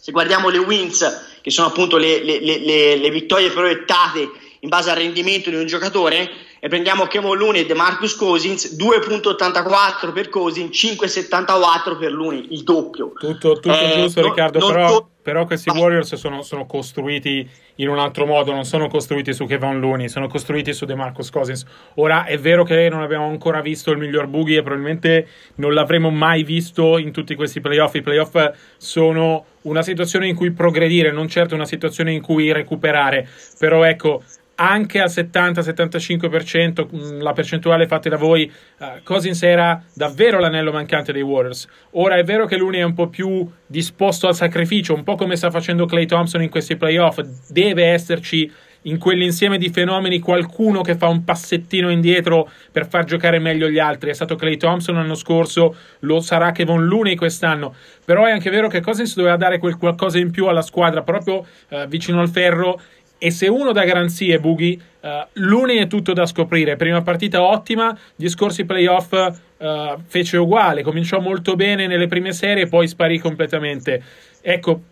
Se 0.02 0.12
guardiamo 0.12 0.50
le 0.50 0.58
wins 0.58 1.40
che 1.42 1.52
sono 1.52 1.68
appunto 1.68 1.98
le, 1.98 2.24
le, 2.24 2.40
le, 2.40 2.96
le 2.96 3.10
vittorie 3.10 3.52
proiettate 3.52 4.30
in 4.62 4.70
base 4.70 4.90
al 4.90 4.96
rendimento 4.96 5.50
di 5.50 5.58
un 5.58 5.66
giocatore 5.66 6.30
e 6.64 6.68
prendiamo 6.68 7.08
Kevin 7.08 7.36
Looney 7.36 7.62
e 7.62 7.66
DeMarcus 7.66 8.16
Cousins 8.16 8.78
2.84 8.78 10.14
per 10.14 10.30
Cousins 10.30 10.70
5.74 10.70 11.98
per 11.98 12.12
Looney 12.14 12.50
il 12.52 12.62
doppio. 12.62 13.14
Tutto, 13.18 13.54
tutto 13.54 13.72
eh, 13.72 13.94
giusto 13.96 14.22
non, 14.22 14.30
Riccardo 14.30 14.68
però, 14.68 14.88
to- 14.88 15.10
però, 15.24 15.46
questi 15.46 15.72
Warriors 15.72 16.14
sono, 16.14 16.44
sono, 16.44 16.68
costruiti 16.68 17.50
in 17.78 17.90
un 17.90 17.98
altro 17.98 18.28
modo 18.28 18.52
non 18.52 18.64
sono 18.64 18.90
costruiti 18.90 19.34
su 19.34 19.48
Kevin 19.48 19.80
Looney 19.80 20.08
sono 20.08 20.28
costruiti 20.28 20.72
su 20.72 20.86
DeMarcus 20.86 21.32
Cousins. 21.32 21.66
Ora 21.96 22.26
è 22.26 22.38
vero 22.38 22.64
che 22.64 22.90
non 22.90 23.02
abbiamo 23.02 23.26
ancora 23.26 23.60
visto 23.62 23.90
il 23.90 23.98
miglior 23.98 24.28
boogie 24.28 24.60
e 24.60 24.62
probabilmente 24.62 25.28
non 25.56 25.74
l'avremo 25.74 26.12
mai 26.12 26.44
visto 26.44 27.00
in 27.00 27.12
tutti 27.12 27.34
questi 27.34 27.60
playoff. 27.60 27.96
I 27.96 28.04
playoff 28.04 28.38
sono 28.78 29.46
una 29.62 29.82
situazione 29.82 30.28
in 30.28 30.36
cui 30.36 30.52
progredire 30.52 31.12
non 31.12 31.28
certo 31.28 31.56
una 31.56 31.66
situazione 31.66 32.12
in 32.12 32.22
cui 32.22 32.52
recuperare. 32.52 33.28
Però 33.58 33.84
ecco 33.84 34.22
anche 34.62 35.00
al 35.00 35.10
70-75%, 35.10 36.30
mm, 36.60 37.22
la 37.22 37.34
percentuale 37.34 37.88
fatta 37.88 38.10
da 38.10 38.18
voi, 38.18 38.52
uh, 38.80 38.86
Cousins 39.04 39.42
era 39.44 39.82
davvero 39.94 40.40
l'anello 40.40 40.72
mancante 40.72 41.12
dei 41.12 41.22
Warriors. 41.22 41.68
Ora 41.92 42.16
è 42.16 42.24
vero 42.24 42.46
che 42.46 42.58
lui 42.58 42.78
è 42.78 42.84
un 42.84 42.94
po' 42.94 43.08
più 43.08 43.50
disposto 43.66 44.28
al 44.28 44.36
sacrificio, 44.36 44.94
un 44.94 45.04
po' 45.04 45.16
come 45.16 45.36
sta 45.36 45.52
facendo 45.52 45.86
Clay 45.86 46.06
Thompson 46.06 46.42
in 46.42 46.50
questi 46.50 46.76
playoff, 46.76 47.20
deve 47.48 47.86
esserci 47.86 48.52
in 48.84 48.98
quell'insieme 48.98 49.58
di 49.58 49.70
fenomeni 49.70 50.20
qualcuno 50.20 50.82
che 50.82 50.96
fa 50.96 51.08
un 51.08 51.24
passettino 51.24 51.90
indietro 51.90 52.50
per 52.72 52.88
far 52.88 53.04
giocare 53.04 53.40
meglio 53.40 53.70
gli 53.70 53.80
altri. 53.80 54.10
È 54.10 54.14
stato 54.14 54.36
Clay 54.36 54.58
Thompson 54.58 54.96
l'anno 54.96 55.16
scorso, 55.16 55.76
lo 56.00 56.20
sarà 56.22 56.52
Kevin 56.52 56.86
Looney 56.86 57.16
quest'anno. 57.16 57.76
Però 58.04 58.26
è 58.26 58.32
anche 58.32 58.50
vero 58.50 58.68
che 58.68 58.82
Cousins 58.82 59.16
doveva 59.16 59.38
dare 59.38 59.60
quel 59.60 59.78
qualcosa 59.78 60.18
in 60.18 60.32
più 60.32 60.48
alla 60.48 60.62
squadra 60.62 61.04
proprio 61.04 61.46
uh, 61.70 61.86
vicino 61.88 62.22
al 62.22 62.30
ferro 62.30 62.80
e 63.24 63.30
se 63.30 63.48
uno 63.48 63.72
dà 63.72 63.84
garanzie, 63.84 64.40
Bughi, 64.40 64.82
uh, 65.02 65.08
l'Uni 65.34 65.76
è 65.76 65.86
tutto 65.86 66.12
da 66.12 66.26
scoprire. 66.26 66.76
Prima 66.76 67.04
partita 67.04 67.44
ottima, 67.44 67.96
gli 68.16 68.28
scorsi 68.28 68.66
playoff 68.66 69.12
uh, 69.12 70.02
fece 70.08 70.38
uguale, 70.38 70.82
cominciò 70.82 71.20
molto 71.20 71.56
bene 71.56 71.86
nelle 71.86 72.08
prime 72.08 72.34
serie 72.34 72.66
poi 72.66 72.88
sparì 72.88 73.20
completamente. 73.20 74.02
Ecco, 74.42 74.86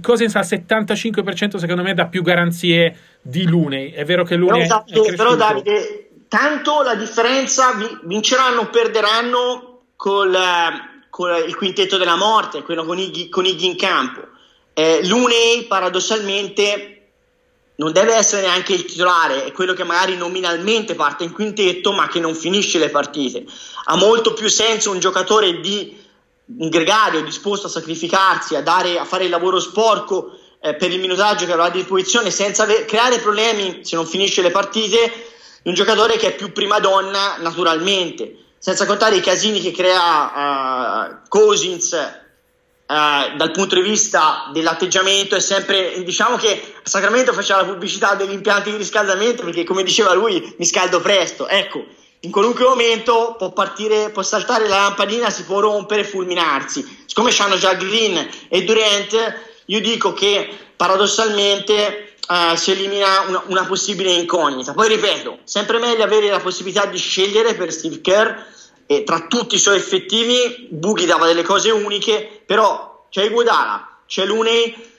Cousins 0.00 0.36
al 0.36 0.44
75% 0.44 1.56
secondo 1.56 1.82
me 1.82 1.92
dà 1.92 2.06
più 2.06 2.22
garanzie 2.22 2.96
di 3.20 3.48
Luney. 3.48 3.90
È 3.90 4.04
vero 4.04 4.22
che 4.22 4.36
Luney 4.36 4.64
però, 4.64 4.84
è, 4.84 5.10
è 5.10 5.14
però 5.16 5.34
Davide, 5.34 6.10
tanto 6.28 6.82
la 6.82 6.94
differenza 6.94 7.72
vinceranno 8.04 8.60
o 8.60 8.66
perderanno 8.68 9.80
col, 9.96 10.36
col, 11.10 11.44
il 11.48 11.56
quintetto 11.56 11.96
della 11.96 12.16
morte, 12.16 12.62
quello 12.62 12.84
con 12.84 12.96
Iggy, 12.96 13.28
con 13.28 13.44
Iggy 13.44 13.66
in 13.66 13.76
campo. 13.76 14.20
Eh, 14.72 15.04
Luney 15.04 15.66
paradossalmente 15.66 16.91
non 17.76 17.92
deve 17.92 18.14
essere 18.14 18.42
neanche 18.42 18.74
il 18.74 18.84
titolare, 18.84 19.44
è 19.44 19.52
quello 19.52 19.72
che 19.72 19.84
magari 19.84 20.16
nominalmente 20.16 20.94
parte 20.94 21.24
in 21.24 21.32
quintetto 21.32 21.92
ma 21.92 22.08
che 22.08 22.20
non 22.20 22.34
finisce 22.34 22.78
le 22.78 22.90
partite. 22.90 23.44
Ha 23.84 23.96
molto 23.96 24.34
più 24.34 24.48
senso 24.48 24.90
un 24.90 25.00
giocatore 25.00 25.60
di 25.60 26.00
un 26.58 26.68
gregario 26.68 27.22
disposto 27.22 27.66
a 27.66 27.70
sacrificarsi, 27.70 28.54
a, 28.54 28.62
dare, 28.62 28.98
a 28.98 29.04
fare 29.04 29.24
il 29.24 29.30
lavoro 29.30 29.58
sporco 29.58 30.38
eh, 30.60 30.74
per 30.74 30.90
il 30.92 31.00
minutaggio 31.00 31.46
che 31.46 31.52
avrà 31.52 31.64
a 31.64 31.70
disposizione 31.70 32.30
senza 32.30 32.64
ave- 32.64 32.84
creare 32.84 33.18
problemi 33.18 33.80
se 33.84 33.96
non 33.96 34.06
finisce 34.06 34.42
le 34.42 34.50
partite, 34.50 35.30
un 35.64 35.74
giocatore 35.74 36.16
che 36.16 36.28
è 36.28 36.34
più 36.34 36.52
prima 36.52 36.78
donna 36.78 37.36
naturalmente. 37.38 38.36
senza 38.58 38.86
contare 38.86 39.16
i 39.16 39.20
casini 39.20 39.60
che 39.60 39.72
crea 39.72 41.10
uh, 41.10 41.28
Cousins 41.28 42.21
uh, 42.92 43.36
dal 43.36 43.50
punto 43.52 43.74
di 43.74 43.80
vista 43.80 44.50
dell'atteggiamento 44.52 45.34
è 45.34 45.40
sempre 45.40 46.02
diciamo 46.04 46.36
che 46.36 46.74
Sacramento 46.82 47.32
faceva 47.32 47.62
la 47.62 47.68
pubblicità 47.68 48.14
degli 48.14 48.32
impianti 48.32 48.70
di 48.70 48.76
riscaldamento 48.76 49.44
perché 49.44 49.64
come 49.64 49.82
diceva 49.82 50.12
lui 50.12 50.54
mi 50.58 50.64
scaldo 50.66 51.00
presto 51.00 51.48
ecco 51.48 51.84
in 52.20 52.30
qualunque 52.30 52.64
momento 52.64 53.34
può 53.38 53.50
partire 53.52 54.10
può 54.10 54.22
saltare 54.22 54.68
la 54.68 54.76
lampadina 54.76 55.30
si 55.30 55.44
può 55.44 55.60
rompere 55.60 56.04
fulminarsi 56.04 57.04
siccome 57.06 57.30
c'hanno 57.32 57.56
già 57.56 57.72
Green 57.74 58.28
e 58.48 58.64
Durant 58.64 59.50
io 59.66 59.80
dico 59.80 60.12
che 60.12 60.48
paradossalmente 60.76 62.14
uh, 62.28 62.56
si 62.56 62.72
elimina 62.72 63.20
una, 63.28 63.42
una, 63.46 63.64
possibile 63.64 64.10
incognita. 64.10 64.72
Poi 64.72 64.88
ripeto, 64.88 65.38
sempre 65.44 65.78
meglio 65.78 66.02
avere 66.02 66.28
la 66.28 66.40
possibilità 66.40 66.86
di 66.86 66.98
scegliere 66.98 67.54
per 67.54 67.72
Steve 67.72 68.00
Kerr 68.00 68.34
e 68.86 69.04
tra 69.04 69.26
tutti 69.28 69.54
i 69.54 69.58
suoi 69.58 69.76
effettivi 69.76 70.68
Bughi 70.70 71.06
dava 71.06 71.26
delle 71.26 71.42
cose 71.42 71.70
uniche, 71.70 72.42
però 72.44 73.06
c'è 73.10 73.24
Iguodala, 73.24 74.00
c'è 74.06 74.24
Lunei 74.24 74.90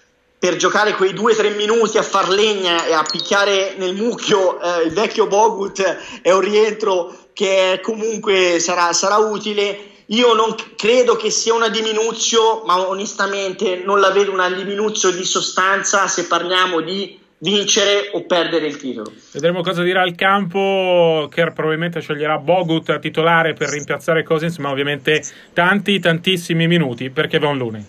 per 0.43 0.57
giocare 0.57 0.95
quei 0.95 1.13
2-3 1.13 1.55
minuti 1.55 1.97
a 1.97 2.03
far 2.03 2.27
legna 2.27 2.85
e 2.85 2.91
a 2.91 3.05
picchiare 3.09 3.75
nel 3.77 3.95
mucchio 3.95 4.59
eh, 4.59 4.83
il 4.83 4.91
vecchio 4.91 5.25
Bogut 5.27 5.81
è 6.21 6.31
un 6.31 6.41
rientro 6.41 7.15
che 7.31 7.79
comunque 7.81 8.59
sarà, 8.59 8.91
sarà 8.91 9.15
utile. 9.15 9.91
Io 10.07 10.33
non 10.33 10.53
credo 10.75 11.15
che 11.15 11.29
sia 11.29 11.53
una 11.53 11.69
diminuzione, 11.69 12.61
ma 12.65 12.89
onestamente 12.89 13.83
non 13.85 14.01
la 14.01 14.09
vedo 14.09 14.33
una 14.33 14.49
diminuzione 14.49 15.15
di 15.15 15.23
sostanza 15.23 16.07
se 16.07 16.25
parliamo 16.25 16.81
di 16.81 17.17
vincere 17.43 18.09
o 18.13 18.23
perdere 18.23 18.67
il 18.67 18.77
titolo. 18.77 19.11
Vedremo 19.33 19.61
cosa 19.61 19.83
dirà 19.83 20.03
il 20.05 20.15
campo. 20.15 21.27
Kerr 21.29 21.51
probabilmente 21.51 21.99
sceglierà 21.99 22.37
Bogut 22.37 22.89
a 22.89 22.99
titolare 22.99 23.53
per 23.53 23.69
rimpiazzare 23.69 24.23
Cousins, 24.23 24.57
ma 24.57 24.71
ovviamente 24.71 25.21
tanti, 25.51 25.99
tantissimi 25.99 26.67
minuti 26.67 27.09
perché 27.09 27.39
va 27.39 27.49
un 27.49 27.57
Looney. 27.57 27.85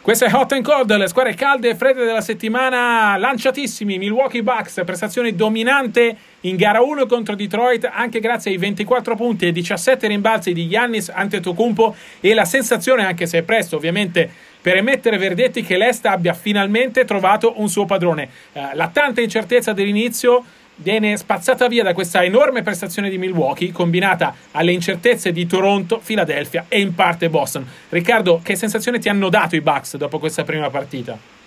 Questo 0.00 0.24
è 0.24 0.30
Hot 0.32 0.50
and 0.50 0.64
Cold, 0.64 0.96
le 0.96 1.06
squadre 1.06 1.34
calde 1.34 1.70
e 1.70 1.74
fredde 1.76 2.04
della 2.04 2.20
settimana, 2.20 3.16
lanciatissimi 3.16 3.98
Milwaukee 3.98 4.42
Bucks, 4.42 4.82
prestazione 4.84 5.32
dominante 5.36 6.16
in 6.42 6.56
gara 6.56 6.80
1 6.80 7.06
contro 7.06 7.34
Detroit, 7.34 7.88
anche 7.92 8.20
grazie 8.20 8.50
ai 8.50 8.56
24 8.56 9.16
punti 9.16 9.46
e 9.46 9.52
17 9.52 10.06
rimbalzi 10.06 10.52
di 10.52 10.68
Giannis 10.68 11.08
Antetokounmpo 11.08 11.94
e 12.20 12.34
la 12.34 12.44
sensazione, 12.44 13.04
anche 13.04 13.26
se 13.26 13.38
è 13.38 13.42
presto 13.42 13.76
ovviamente 13.76 14.30
per 14.60 14.76
emettere 14.76 15.18
verdetti, 15.18 15.62
che 15.62 15.76
l'Est 15.76 16.06
abbia 16.06 16.34
finalmente 16.34 17.04
trovato 17.04 17.60
un 17.60 17.68
suo 17.68 17.84
padrone. 17.84 18.28
Eh, 18.52 18.60
la 18.74 18.88
tanta 18.88 19.20
incertezza 19.20 19.72
dell'inizio 19.72 20.44
viene 20.76 21.16
spazzata 21.16 21.68
via 21.68 21.82
da 21.82 21.92
questa 21.92 22.24
enorme 22.24 22.62
prestazione 22.62 23.10
di 23.10 23.18
Milwaukee 23.18 23.72
combinata 23.72 24.34
alle 24.52 24.72
incertezze 24.72 25.32
di 25.32 25.46
Toronto, 25.46 26.00
Philadelphia 26.04 26.64
e 26.68 26.80
in 26.80 26.94
parte 26.94 27.28
Boston. 27.28 27.66
Riccardo, 27.88 28.40
che 28.42 28.56
sensazione 28.56 28.98
ti 28.98 29.08
hanno 29.08 29.28
dato 29.28 29.54
i 29.54 29.60
Bucks 29.60 29.96
dopo 29.96 30.18
questa 30.18 30.44
prima 30.44 30.70
partita? 30.70 31.41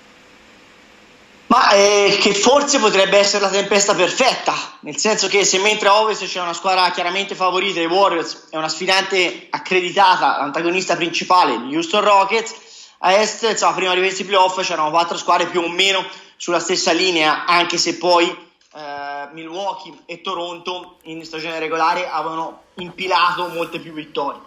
Ma 1.56 1.70
eh, 1.70 2.18
che 2.20 2.34
forse 2.34 2.80
potrebbe 2.80 3.18
essere 3.18 3.46
la 3.46 3.50
tempesta 3.50 3.96
perfetta, 3.96 4.54
nel 4.82 4.98
senso 4.98 5.30
che 5.30 5.46
se 5.46 5.58
mentre 5.60 5.88
a 5.88 6.02
Ovest 6.02 6.26
c'è 6.26 6.42
una 6.42 6.52
squadra 6.52 6.92
chiaramente 6.92 7.34
favorita, 7.34 7.80
i 7.80 7.86
Warriors, 7.86 8.50
è 8.50 8.58
una 8.58 8.68
sfidante 8.68 9.48
accreditata, 9.52 10.38
l'antagonista 10.38 10.98
principale, 10.98 11.58
gli 11.62 11.74
Houston 11.74 12.02
Rockets, 12.02 12.56
a 12.98 13.14
Est, 13.14 13.44
insomma, 13.44 13.72
prima 13.72 13.94
di 13.94 14.02
questi 14.02 14.26
playoff 14.26 14.60
c'erano 14.64 14.90
quattro 14.90 15.16
squadre 15.16 15.48
più 15.48 15.62
o 15.62 15.70
meno 15.70 16.06
sulla 16.36 16.60
stessa 16.60 16.92
linea, 16.92 17.46
anche 17.46 17.78
se 17.78 17.96
poi 17.96 18.28
eh, 18.28 19.28
Milwaukee 19.32 20.00
e 20.08 20.20
Toronto 20.20 20.98
in 21.04 21.24
stagione 21.24 21.58
regolare 21.58 22.10
avevano 22.10 22.64
impilato 22.74 23.48
molte 23.48 23.80
più 23.80 23.94
vittorie. 23.94 24.42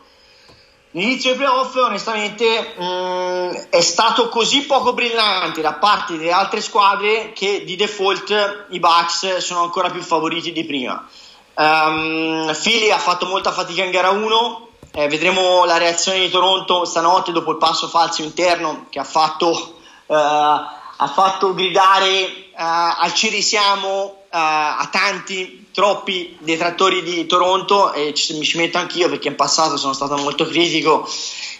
L'inizio 0.93 1.31
dei 1.31 1.39
playoff 1.39 1.75
onestamente 1.75 2.75
mh, 2.79 2.83
mm, 2.83 3.51
è 3.69 3.81
stato 3.83 4.31
così 4.31 4.63
poco 4.63 4.95
brillante 4.95 5.61
da 5.61 5.75
parte 5.75 6.17
delle 6.17 6.33
altre 6.33 6.63
squadre 6.63 7.33
che 7.35 7.63
di 7.65 7.77
default 7.77 8.67
i 8.71 8.79
Bucks 8.79 9.37
sono 9.37 9.63
ancora 9.63 9.91
più 9.91 10.01
favoriti 10.01 10.51
di 10.51 10.65
prima. 10.65 11.07
Um, 11.55 12.57
Philly 12.63 12.91
ha 12.91 12.99
fatto 12.99 13.27
molta 13.27 13.53
fatica 13.53 13.85
in 13.85 13.91
gara 13.91 14.11
1, 14.11 14.69
eh, 14.93 15.09
vedremo 15.09 15.65
la 15.67 15.77
reazione 15.77 16.21
di 16.21 16.31
Toronto 16.31 16.87
stanotte 16.87 17.33
dopo 17.33 17.51
il 17.51 17.59
passo 17.59 17.89
falso 17.89 18.23
interno 18.23 18.87
che 18.89 18.99
ha 18.99 19.05
fatto, 19.05 19.77
uh, 20.07 20.15
ha 20.15 21.13
fatto 21.13 21.53
gridare 21.53 22.23
uh, 22.53 22.95
al 23.01 23.13
ci 23.13 23.29
risiamo 23.29 24.15
a 24.31 24.87
tanti, 24.93 25.68
troppi 25.79 26.37
detrattori 26.41 27.05
di 27.05 27.25
Toronto 27.27 27.93
e 27.93 28.13
ci, 28.13 28.37
mi 28.37 28.45
ci 28.45 28.57
metto 28.57 28.79
anch'io 28.79 29.09
perché 29.09 29.29
in 29.29 29.37
passato 29.37 29.77
sono 29.77 29.93
stato 29.93 30.17
molto 30.17 30.45
critico 30.45 31.09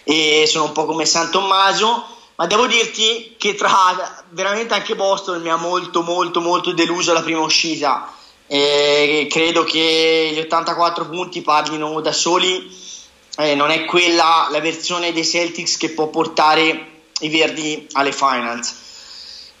e 0.03 0.43
sono 0.45 0.65
un 0.65 0.71
po' 0.73 0.83
come 0.83 1.05
San 1.05 1.31
Tommaso, 1.31 2.05
ma 2.35 2.45
devo 2.45 2.67
dirti 2.67 3.35
che 3.37 3.55
tra 3.55 4.25
veramente 4.31 4.73
anche 4.73 4.95
Boston 4.95 5.41
mi 5.41 5.49
ha 5.49 5.55
molto 5.55 6.01
molto 6.01 6.41
molto 6.41 6.73
deluso 6.73 7.13
la 7.13 7.21
prima 7.21 7.39
uscita. 7.39 8.13
E 8.45 9.25
credo 9.31 9.63
che 9.63 10.31
gli 10.33 10.39
84 10.39 11.07
punti 11.07 11.41
parlino 11.41 12.01
da 12.01 12.11
soli, 12.11 12.77
eh, 13.37 13.55
non 13.55 13.69
è 13.69 13.85
quella 13.85 14.49
la 14.51 14.59
versione 14.59 15.13
dei 15.13 15.23
Celtics 15.23 15.77
che 15.77 15.91
può 15.91 16.07
portare 16.07 17.03
i 17.21 17.29
Verdi 17.29 17.87
alle 17.93 18.11
finals. 18.11 18.88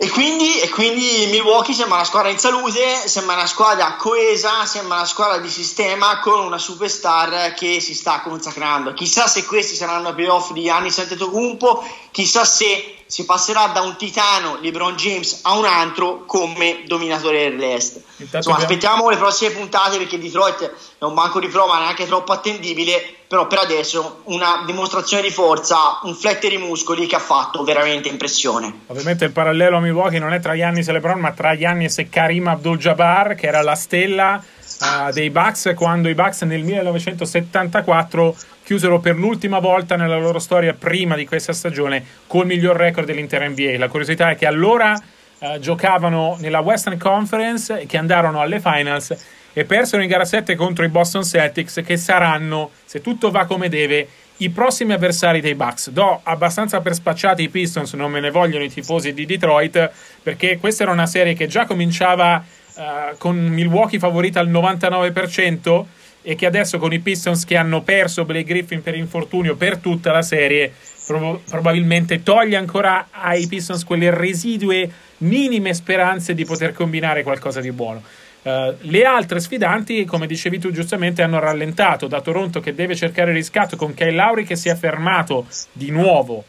E 0.01 0.09
quindi, 0.11 0.61
e 0.61 0.69
quindi, 0.69 1.27
Milwaukee 1.29 1.73
sembra 1.73 1.95
una 1.95 2.05
squadra 2.05 2.29
in 2.29 2.39
salute, 2.39 3.05
sembra 3.05 3.35
una 3.35 3.45
squadra 3.45 3.97
coesa, 3.97 4.65
sembra 4.65 4.95
una 4.95 5.05
squadra 5.05 5.39
di 5.39 5.49
sistema 5.49 6.21
con 6.21 6.39
una 6.39 6.57
superstar 6.57 7.53
che 7.53 7.81
si 7.81 7.93
sta 7.93 8.21
consacrando. 8.21 8.93
Chissà 8.93 9.27
se 9.27 9.43
questi 9.43 9.75
saranno 9.75 10.11
i 10.11 10.13
playoff 10.13 10.53
di 10.53 10.69
anni 10.69 10.87
Antetokounmpo, 10.87 11.83
chissà 12.11 12.45
se 12.45 12.98
si 13.09 13.25
passerà 13.25 13.71
da 13.73 13.81
un 13.81 13.95
titano 13.95 14.59
LeBron 14.61 14.95
James 14.95 15.39
a 15.41 15.57
un 15.57 15.65
altro 15.65 16.25
come 16.27 16.83
dominatore 16.85 17.49
dell'Est. 17.49 18.03
Insomma, 18.17 18.57
aspettiamo 18.57 19.09
le 19.09 19.17
prossime 19.17 19.49
puntate 19.49 19.97
perché 19.97 20.19
Detroit 20.19 20.71
è 20.99 21.03
un 21.03 21.15
banco 21.15 21.39
di 21.39 21.47
prova 21.47 21.79
neanche 21.79 22.05
troppo 22.05 22.33
attendibile, 22.33 23.01
però 23.27 23.47
per 23.47 23.57
adesso 23.57 24.21
una 24.25 24.61
dimostrazione 24.63 25.23
di 25.23 25.31
forza, 25.31 26.01
un 26.03 26.13
fletter 26.13 26.53
i 26.53 26.59
muscoli 26.59 27.07
che 27.07 27.15
ha 27.15 27.19
fatto 27.19 27.63
veramente 27.63 28.09
impressione. 28.09 28.81
Ovviamente 28.85 29.25
il 29.25 29.31
parallelo 29.31 29.77
a 29.77 29.79
Milwaukee 29.79 30.19
non 30.19 30.31
è 30.31 30.39
tra 30.39 30.55
Giannis 30.55 30.87
e 30.87 30.91
LeBron, 30.91 31.19
ma 31.19 31.31
tra 31.31 31.57
Giannis 31.57 31.97
e 31.97 32.09
Karim 32.09 32.47
Abdul-Jabbar, 32.47 33.33
che 33.33 33.47
era 33.47 33.63
la 33.63 33.75
stella 33.75 34.39
uh, 34.81 35.11
dei 35.11 35.29
Bucks 35.29 35.73
quando 35.75 36.09
i 36.09 36.13
Bucks 36.13 36.41
nel 36.43 36.63
1974 36.63 38.35
chiusero 38.63 38.99
per 38.99 39.15
l'ultima 39.15 39.59
volta 39.59 39.95
nella 39.95 40.17
loro 40.17 40.39
storia 40.39 40.73
prima 40.73 41.15
di 41.15 41.25
questa 41.25 41.53
stagione 41.53 42.03
col 42.27 42.45
miglior 42.45 42.75
record 42.75 43.07
dell'intera 43.07 43.47
NBA. 43.47 43.77
La 43.77 43.87
curiosità 43.87 44.29
è 44.29 44.35
che 44.35 44.45
allora 44.45 44.93
uh, 45.39 45.59
giocavano 45.59 46.37
nella 46.39 46.59
Western 46.59 46.97
Conference 46.97 47.85
che 47.87 47.97
andarono 47.97 48.41
alle 48.41 48.59
finals 48.59 49.15
e 49.53 49.65
persero 49.65 50.01
in 50.01 50.07
gara 50.07 50.25
7 50.25 50.55
contro 50.55 50.85
i 50.85 50.89
Boston 50.89 51.23
Celtics 51.23 51.81
che 51.85 51.97
saranno, 51.97 52.71
se 52.85 53.01
tutto 53.01 53.31
va 53.31 53.45
come 53.45 53.67
deve, 53.67 54.07
i 54.37 54.49
prossimi 54.49 54.93
avversari 54.93 55.41
dei 55.41 55.55
Bucks. 55.55 55.89
Do 55.89 56.19
abbastanza 56.23 56.79
per 56.81 56.93
spacciati 56.93 57.43
i 57.43 57.49
Pistons, 57.49 57.93
non 57.93 58.11
me 58.11 58.19
ne 58.19 58.31
vogliono 58.31 58.63
i 58.63 58.69
tifosi 58.69 59.13
di 59.13 59.25
Detroit, 59.25 59.91
perché 60.23 60.57
questa 60.59 60.83
era 60.83 60.91
una 60.91 61.07
serie 61.07 61.33
che 61.33 61.47
già 61.47 61.65
cominciava 61.65 62.43
uh, 62.79 63.17
con 63.17 63.37
Milwaukee 63.37 63.99
favorita 63.99 64.39
al 64.39 64.49
99% 64.49 65.83
e 66.21 66.35
che 66.35 66.45
adesso 66.45 66.79
con 66.79 66.91
i 66.93 66.99
Pistons 66.99 67.45
che 67.45 67.55
hanno 67.55 67.81
perso 67.81 68.25
Blake 68.25 68.45
Griffin 68.45 68.81
per 68.81 68.95
infortunio 68.95 69.55
per 69.55 69.77
tutta 69.77 70.11
la 70.11 70.21
serie 70.21 70.73
prob- 71.05 71.39
probabilmente 71.49 72.23
toglie 72.23 72.57
ancora 72.57 73.07
ai 73.11 73.47
Pistons 73.47 73.83
quelle 73.83 74.09
residue 74.13 74.89
minime 75.19 75.73
speranze 75.73 76.33
di 76.33 76.45
poter 76.45 76.73
combinare 76.73 77.23
qualcosa 77.23 77.61
di 77.61 77.71
buono. 77.71 78.01
Uh, 78.41 78.73
le 78.81 79.03
altre 79.03 79.41
sfidanti, 79.41 80.05
come 80.05 80.25
dicevi 80.25 80.59
tu 80.59 80.71
giustamente, 80.71 81.21
hanno 81.21 81.39
rallentato 81.39 82.07
da 82.07 82.21
Toronto 82.21 82.61
che 82.61 82.73
deve 82.73 82.95
cercare 82.95 83.33
riscatto 83.33 83.75
con 83.75 83.93
Kyle 83.93 84.11
Lauri 84.11 84.45
che 84.45 84.55
si 84.55 84.69
è 84.69 84.75
fermato 84.75 85.45
di 85.73 85.91
nuovo 85.91 86.45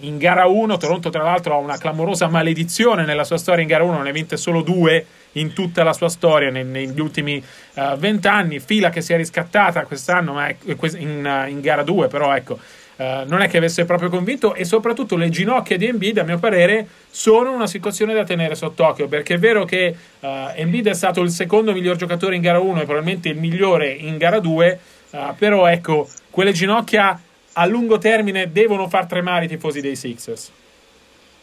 in 0.00 0.18
gara 0.18 0.46
1. 0.46 0.76
Toronto, 0.76 1.10
tra 1.10 1.22
l'altro, 1.22 1.54
ha 1.54 1.58
una 1.58 1.78
clamorosa 1.78 2.28
maledizione 2.28 3.04
nella 3.04 3.24
sua 3.24 3.38
storia 3.38 3.62
in 3.62 3.68
gara 3.68 3.84
1, 3.84 4.02
ne 4.02 4.10
ha 4.10 4.12
vinte 4.12 4.36
solo 4.36 4.62
due 4.62 5.04
in 5.32 5.52
tutta 5.52 5.82
la 5.82 5.92
sua 5.92 6.08
storia 6.08 6.50
negli 6.50 7.00
ultimi 7.00 7.42
uh, 7.74 7.96
vent'anni. 7.96 8.60
Fila 8.60 8.90
che 8.90 9.00
si 9.00 9.12
è 9.12 9.16
riscattata 9.16 9.84
quest'anno 9.84 10.34
ma 10.34 10.46
è, 10.48 10.56
in, 10.96 11.44
uh, 11.46 11.48
in 11.48 11.60
gara 11.60 11.82
2, 11.82 12.08
però 12.08 12.34
ecco. 12.34 12.58
Uh, 12.98 13.22
non 13.28 13.42
è 13.42 13.48
che 13.48 13.58
avesse 13.58 13.84
proprio 13.84 14.08
convinto 14.08 14.54
e 14.54 14.64
soprattutto 14.64 15.14
le 15.14 15.28
ginocchia 15.28 15.76
di 15.76 15.86
Embiid 15.86 16.18
a 16.18 16.24
mio 16.24 16.40
parere 16.40 16.84
sono 17.08 17.52
una 17.52 17.68
situazione 17.68 18.12
da 18.12 18.24
tenere 18.24 18.56
sott'occhio 18.56 19.06
perché 19.06 19.34
è 19.34 19.38
vero 19.38 19.64
che 19.64 19.94
uh, 20.18 20.26
Embiid 20.56 20.88
è 20.88 20.94
stato 20.94 21.20
il 21.20 21.30
secondo 21.30 21.72
miglior 21.72 21.94
giocatore 21.94 22.34
in 22.34 22.42
gara 22.42 22.58
1 22.58 22.80
e 22.80 22.84
probabilmente 22.86 23.28
il 23.28 23.36
migliore 23.36 23.88
in 23.88 24.16
gara 24.16 24.40
2 24.40 24.78
uh, 25.10 25.18
però 25.38 25.68
ecco 25.68 26.08
quelle 26.28 26.50
ginocchia 26.50 27.20
a 27.58 27.66
lungo 27.66 27.98
termine 27.98 28.52
devono 28.52 28.88
far 28.88 29.06
tremare 29.06 29.46
i 29.46 29.48
tifosi 29.48 29.80
dei 29.80 29.96
Sixers? 29.96 30.50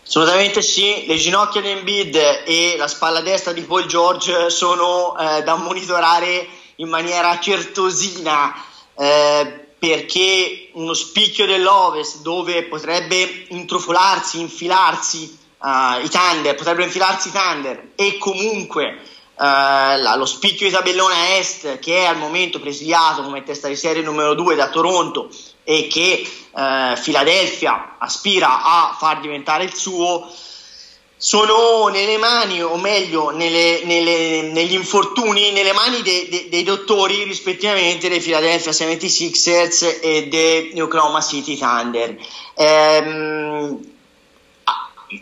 Assolutamente 0.05 0.61
sì, 0.61 1.05
le 1.07 1.15
ginocchia 1.15 1.61
di 1.61 1.69
Embiid 1.69 2.15
e 2.45 2.75
la 2.77 2.87
spalla 2.87 3.21
destra 3.21 3.51
di 3.51 3.61
Paul 3.61 3.85
George 3.85 4.49
sono 4.49 5.17
eh, 5.17 5.43
da 5.43 5.55
monitorare 5.55 6.47
in 6.75 6.87
maniera 6.87 7.37
certosina 7.39 8.53
eh, 8.95 9.65
perché 9.77 10.69
uno 10.73 10.93
spicchio 10.93 11.45
dell'Ovest 11.45 12.21
dove 12.21 12.63
potrebbe 12.63 13.45
intrufolarsi, 13.49 14.39
infilarsi 14.39 15.37
uh, 15.59 16.03
i 16.03 16.09
Thunder, 16.09 16.55
potrebbero 16.55 16.85
infilarsi 16.85 17.27
i 17.27 17.31
Thunder 17.31 17.89
e 17.95 18.17
comunque 18.17 18.99
uh, 19.37 20.17
lo 20.17 20.25
spicchio 20.25 20.67
di 20.67 20.73
tabellone 20.73 21.37
Est 21.37 21.79
che 21.79 21.99
è 21.99 22.05
al 22.05 22.17
momento 22.17 22.59
presidiato 22.59 23.23
come 23.23 23.43
testa 23.43 23.67
di 23.67 23.75
serie 23.75 24.03
numero 24.03 24.33
2 24.33 24.55
da 24.55 24.69
Toronto 24.69 25.29
e 25.63 25.87
che 25.87 26.27
uh, 26.51 26.99
Philadelphia 27.01 27.95
aspira 27.97 28.63
a 28.63 28.95
far 28.97 29.19
diventare 29.19 29.63
il 29.63 29.73
suo 29.73 30.27
sono 31.17 31.87
nelle 31.87 32.17
mani, 32.17 32.61
o 32.61 32.75
meglio, 32.75 33.29
nelle, 33.29 33.81
nelle, 33.85 34.51
negli 34.51 34.73
infortuni, 34.73 35.51
nelle 35.53 35.71
mani 35.71 36.01
de, 36.01 36.27
de, 36.29 36.47
dei 36.49 36.63
dottori 36.63 37.23
rispettivamente 37.23 38.09
dei 38.09 38.19
Philadelphia 38.19 38.71
76ers 38.71 39.99
e 40.01 40.27
dei 40.27 40.79
Oklahoma 40.79 41.21
City 41.21 41.57
Thunder. 41.57 42.17
Ehm, 42.55 43.94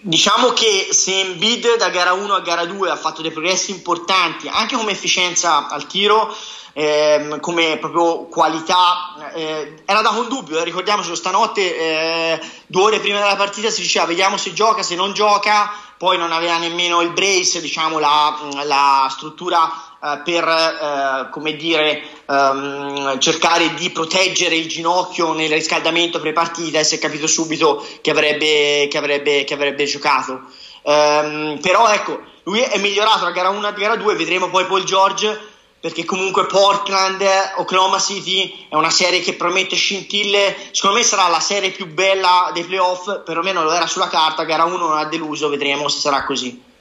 diciamo 0.02 0.50
che 0.50 0.89
se 0.91 1.19
Embiid 1.19 1.78
da 1.78 1.89
gara 1.89 2.13
1 2.13 2.34
a 2.34 2.39
gara 2.41 2.65
2 2.65 2.89
ha 2.89 2.96
fatto 2.96 3.22
dei 3.22 3.32
progressi 3.32 3.72
importanti, 3.72 4.48
anche 4.48 4.76
come 4.76 4.91
efficienza 4.91 5.67
al 5.67 5.88
tiro, 5.88 6.36
ehm, 6.74 7.39
come 7.39 7.78
proprio 7.78 8.26
qualità, 8.26 9.32
eh, 9.34 9.84
era 9.86 10.02
dato 10.02 10.19
un 10.19 10.28
dubbio, 10.28 10.60
eh, 10.60 10.63
ricordiamoci, 10.63 11.15
stanotte 11.15 11.78
eh, 11.78 12.39
due 12.67 12.84
ore 12.84 13.00
prima 13.00 13.19
della 13.19 13.36
partita 13.36 13.69
si 13.69 13.82
diceva 13.82 14.06
vediamo 14.06 14.38
se 14.38 14.54
gioca, 14.54 14.84
se 14.84 14.96
non 14.96 15.13
gioca, 15.13 15.72
poi 15.98 16.17
non 16.17 16.32
aveva 16.32 16.58
nemmeno 16.58 17.02
il 17.02 17.12
brace, 17.12 17.62
diciamo 17.62 18.00
la, 18.00 18.38
la 18.63 19.08
struttura 19.10 19.92
per 20.24 20.48
eh, 20.48 21.30
come 21.30 21.56
dire, 21.56 22.04
um, 22.26 23.18
cercare 23.20 23.74
di 23.76 23.89
proteggere 23.89 24.56
il 24.56 24.68
ginocchio 24.68 25.32
nel 25.32 25.50
riscaldamento 25.50 26.20
pre-partita 26.20 26.80
e 26.80 26.84
si 26.84 26.96
è 26.96 27.00
capito 27.00 27.26
subito 27.26 27.86
che 28.02 28.12
avrebbe, 28.12 28.88
che 28.89 28.98
avrebbe, 28.98 29.46
che 29.46 29.54
avrebbe 29.54 29.86
giocato. 29.86 30.42
Um, 30.82 31.58
però 31.62 31.88
ecco, 31.89 32.20
lui 32.44 32.60
è 32.60 32.78
migliorato 32.80 33.24
da 33.24 33.32
gara 33.32 33.50
1 33.50 33.66
a 33.66 33.72
gara 33.72 33.96
2, 33.96 34.16
vedremo 34.16 34.50
poi 34.50 34.66
Paul 34.66 34.84
George 34.84 35.52
perché 35.80 36.06
comunque 36.06 36.46
Portland, 36.46 37.22
Oklahoma 37.58 38.00
City 38.00 38.68
è 38.70 38.76
una 38.76 38.89
serie 38.89 39.20
che 39.20 39.34
promette 39.34 39.76
scintille, 39.76 40.56
secondo 40.72 40.98
me 40.98 41.04
sarà 41.04 41.28
la 41.28 41.42
serie 41.42 41.72
più 41.72 41.88
bella 41.88 42.52
dei 42.54 42.63
playoff, 42.63 43.24
perlomeno 43.24 43.63
lo 43.63 43.72
era 43.72 43.88
sulla 43.88 44.08
carta, 44.08 44.44
gara 44.44 44.63
1 44.63 44.78
non 44.78 44.98
ha 44.98 45.06
deluso, 45.06 45.50
vedremo 45.50 45.89
se 45.89 46.00
sarà 46.00 46.24
così. 46.24 46.72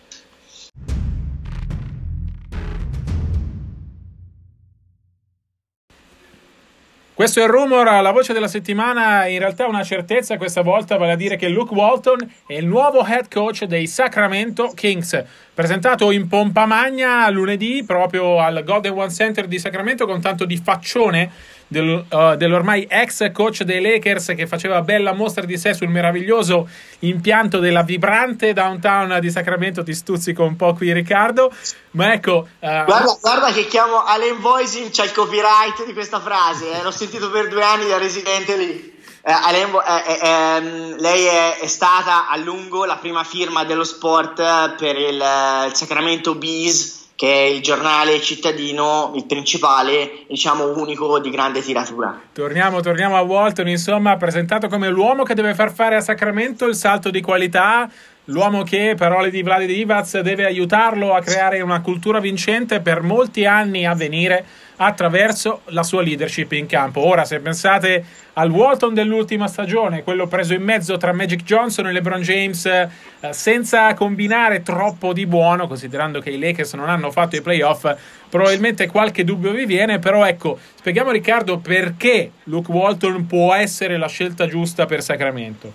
Questo 7.22 7.38
è 7.38 7.44
il 7.44 7.50
rumor, 7.50 7.84
la 7.84 8.10
voce 8.10 8.32
della 8.32 8.48
settimana, 8.48 9.26
in 9.26 9.38
realtà 9.38 9.68
una 9.68 9.84
certezza 9.84 10.36
questa 10.36 10.62
volta, 10.62 10.96
vale 10.96 11.12
a 11.12 11.16
dire 11.16 11.36
che 11.36 11.46
Luke 11.46 11.72
Walton 11.72 12.18
è 12.48 12.54
il 12.54 12.66
nuovo 12.66 13.06
head 13.06 13.32
coach 13.32 13.62
dei 13.62 13.86
Sacramento 13.86 14.72
Kings, 14.74 15.24
presentato 15.54 16.10
in 16.10 16.28
pompa 16.28 16.64
magna 16.64 17.28
lunedì 17.28 17.84
proprio 17.86 18.40
al 18.40 18.62
Golden 18.64 18.92
One 18.92 19.10
Center 19.10 19.46
di 19.46 19.58
Sacramento 19.58 20.06
con 20.06 20.20
tanto 20.20 20.44
di 20.44 20.56
faccione 20.56 21.30
del, 21.72 22.04
uh, 22.08 22.36
dell'ormai 22.36 22.86
ex 22.88 23.32
coach 23.32 23.62
dei 23.62 23.80
Lakers 23.80 24.34
che 24.36 24.46
faceva 24.46 24.82
bella 24.82 25.12
mostra 25.12 25.44
di 25.44 25.56
sé 25.56 25.74
sul 25.74 25.88
meraviglioso 25.88 26.68
impianto 27.00 27.58
della 27.58 27.82
vibrante 27.82 28.52
downtown 28.52 29.18
di 29.20 29.30
Sacramento. 29.30 29.82
Ti 29.82 29.94
stuzzico 29.94 30.44
un 30.44 30.54
po' 30.56 30.74
qui, 30.74 30.92
Riccardo. 30.92 31.50
Ma 31.92 32.12
ecco, 32.12 32.48
uh, 32.58 32.84
guarda, 32.84 33.18
guarda, 33.20 33.52
che 33.52 33.66
chiamo 33.66 34.04
Allen 34.04 34.38
Voising, 34.40 34.90
c'è 34.90 35.04
il 35.04 35.12
copyright 35.12 35.84
di 35.86 35.92
questa 35.92 36.20
frase. 36.20 36.78
Eh? 36.78 36.82
L'ho 36.82 36.90
sentito 36.90 37.30
per 37.30 37.48
due 37.48 37.62
anni 37.62 37.88
da 37.88 37.98
residente 37.98 38.56
lì. 38.56 39.00
Eh, 39.24 39.30
Alain, 39.30 39.68
eh, 39.68 40.12
eh, 40.12 40.28
ehm, 40.28 40.96
lei 40.98 41.24
è, 41.26 41.58
è, 41.60 41.66
stata 41.66 42.28
a 42.28 42.36
lungo 42.36 42.84
la 42.84 42.96
prima 42.96 43.22
firma 43.22 43.64
dello 43.64 43.84
sport 43.84 44.74
per 44.76 44.96
il, 44.96 45.22
il 45.68 45.74
Sacramento 45.74 46.34
Bees 46.34 47.00
che 47.22 47.32
è 47.32 47.46
il 47.46 47.62
giornale 47.62 48.20
cittadino, 48.20 49.12
il 49.14 49.26
principale, 49.26 50.24
diciamo 50.26 50.76
unico 50.76 51.20
di 51.20 51.30
grande 51.30 51.62
tiratura. 51.62 52.20
Torniamo, 52.32 52.80
torniamo 52.80 53.16
a 53.16 53.20
Walton, 53.20 53.68
insomma, 53.68 54.16
presentato 54.16 54.66
come 54.66 54.88
l'uomo 54.88 55.22
che 55.22 55.34
deve 55.34 55.54
far 55.54 55.72
fare 55.72 55.94
a 55.94 56.00
Sacramento 56.00 56.66
il 56.66 56.74
salto 56.74 57.10
di 57.10 57.20
qualità, 57.20 57.88
l'uomo 58.24 58.64
che, 58.64 58.94
parole 58.98 59.30
di 59.30 59.40
Vladi 59.40 59.66
Divac, 59.66 60.18
deve 60.18 60.46
aiutarlo 60.46 61.14
a 61.14 61.20
creare 61.20 61.60
una 61.60 61.80
cultura 61.80 62.18
vincente 62.18 62.80
per 62.80 63.02
molti 63.02 63.46
anni 63.46 63.86
a 63.86 63.94
venire 63.94 64.44
attraverso 64.84 65.62
la 65.66 65.82
sua 65.82 66.02
leadership 66.02 66.52
in 66.52 66.66
campo. 66.66 67.00
Ora, 67.04 67.24
se 67.24 67.40
pensate 67.40 68.04
al 68.34 68.50
Walton 68.50 68.94
dell'ultima 68.94 69.46
stagione, 69.48 70.02
quello 70.02 70.26
preso 70.26 70.54
in 70.54 70.62
mezzo 70.62 70.96
tra 70.96 71.12
Magic 71.12 71.42
Johnson 71.42 71.86
e 71.86 71.92
LeBron 71.92 72.22
James, 72.22 72.64
eh, 72.66 72.88
senza 73.30 73.92
combinare 73.94 74.62
troppo 74.62 75.12
di 75.12 75.26
buono, 75.26 75.66
considerando 75.66 76.20
che 76.20 76.30
i 76.30 76.38
Lakers 76.38 76.74
non 76.74 76.88
hanno 76.88 77.10
fatto 77.10 77.36
i 77.36 77.42
playoff, 77.42 77.94
probabilmente 78.28 78.86
qualche 78.86 79.24
dubbio 79.24 79.52
vi 79.52 79.66
viene, 79.66 79.98
però 79.98 80.24
ecco, 80.24 80.58
spieghiamo 80.76 81.10
Riccardo 81.10 81.58
perché 81.58 82.30
Luke 82.44 82.70
Walton 82.72 83.26
può 83.26 83.52
essere 83.54 83.98
la 83.98 84.08
scelta 84.08 84.46
giusta 84.46 84.86
per 84.86 85.02
Sacramento. 85.02 85.72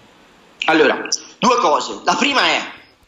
Allora, 0.65 1.07
due 1.37 1.55
cose. 1.57 2.01
La 2.03 2.15
prima 2.15 2.41
è, 2.41 2.59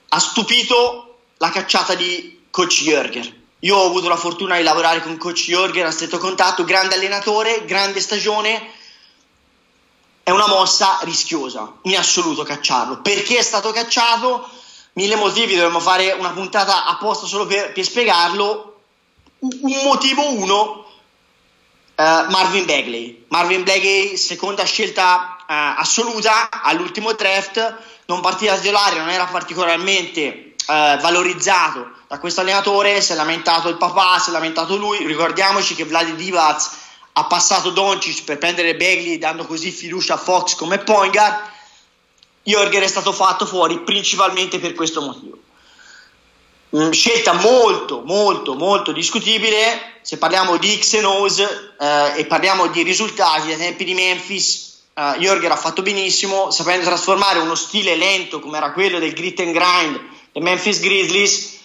ha 0.09 0.19
stupito 0.19 1.21
la 1.38 1.49
cacciata 1.49 1.95
di 1.95 2.41
coach 2.51 2.83
Jürger 2.83 3.38
io 3.62 3.76
ho 3.76 3.86
avuto 3.88 4.08
la 4.08 4.15
fortuna 4.15 4.56
di 4.56 4.63
lavorare 4.63 5.02
con 5.02 5.17
coach 5.17 5.43
Jorgen 5.48 5.86
a 5.86 5.91
stretto 5.91 6.17
contatto, 6.17 6.63
grande 6.63 6.95
allenatore, 6.95 7.65
grande 7.65 8.00
stagione. 8.00 8.72
È 10.24 10.30
una 10.30 10.48
mossa 10.48 11.00
rischiosa, 11.02 11.74
in 11.84 11.98
assoluto 11.98 12.43
cacciarlo. 12.43 13.02
Perché 13.02 13.38
è 13.38 13.41
stato 13.41 13.72
cacciato? 13.72 14.50
Mille 14.93 15.15
motivi, 15.15 15.56
dovremmo 15.56 15.82
fare 15.82 16.12
una 16.12 16.32
puntata 16.32 16.86
apposta 16.86 17.26
solo 17.26 17.45
per, 17.48 17.74
per 17.74 17.84
spiegarlo. 17.84 18.80
Un 19.39 19.82
motivo 19.84 20.30
uno, 20.30 20.86
uh, 21.95 22.04
Marvin 22.30 22.65
Bagley. 22.65 23.26
Marvin 23.28 23.63
Bagley, 23.63 24.15
seconda 24.15 24.63
scelta 24.63 25.36
uh, 25.41 25.43
assoluta 25.80 26.50
all'ultimo 26.50 27.12
draft, 27.12 27.78
non 28.06 28.22
partita 28.22 28.58
titolare, 28.58 29.00
non 29.00 29.10
era 29.10 29.26
particolarmente 29.26 30.48
uh, 30.67 31.00
valorizzato 31.00 31.91
da 32.08 32.19
questo 32.19 32.41
allenatore, 32.41 33.02
si 33.02 33.12
è 33.12 33.15
lamentato 33.15 33.69
il 33.69 33.78
papà, 33.78 34.17
si 34.19 34.30
è 34.30 34.34
lamentato 34.34 34.76
lui, 34.76 35.06
ricordiamoci 35.06 35.76
che 35.76 35.86
Vladi 35.86 36.15
Divac 36.15 36.69
ha 37.13 37.26
passato 37.26 37.69
Doncic 37.69 38.24
per 38.24 38.38
prendere 38.38 38.76
Bagley 38.76 39.17
dando 39.17 39.45
così 39.45 39.72
fiducia 39.72 40.15
a 40.15 40.17
Fox 40.17 40.56
come 40.56 40.80
point 40.80 41.12
guard, 41.12 41.36
Jorger 42.43 42.82
è 42.82 42.88
stato 42.88 43.12
fatto 43.12 43.45
fuori 43.45 43.80
principalmente 43.82 44.60
per 44.60 44.74
questo 44.74 45.02
motivo. 45.02 45.38
Mm, 46.76 46.91
scelta 46.91 47.34
molto, 47.34 48.02
molto, 48.06 48.56
molto 48.56 48.91
discutibile. 48.91 49.98
Se 50.02 50.17
parliamo 50.17 50.58
di 50.58 50.80
X 50.80 50.93
e 50.93 51.04
O's 51.04 51.39
eh, 51.39 52.13
e 52.15 52.26
parliamo 52.26 52.67
di 52.67 52.84
risultati 52.84 53.48
dai 53.48 53.58
tempi 53.58 53.84
di 53.84 53.93
Memphis, 53.93 54.82
eh, 54.93 55.15
Jorger 55.19 55.52
ha 55.52 55.56
fatto 55.56 55.82
benissimo, 55.82 56.52
sapendo 56.52 56.86
trasformare 56.86 57.39
uno 57.39 57.56
stile 57.56 57.95
lento 57.95 58.39
come 58.39 58.58
era 58.58 58.72
quello 58.72 59.00
del 59.00 59.13
grit 59.13 59.39
and 59.41 59.54
grind 59.54 60.00
dei 60.31 60.41
Memphis 60.41 60.79
Grizzlies 60.79 61.57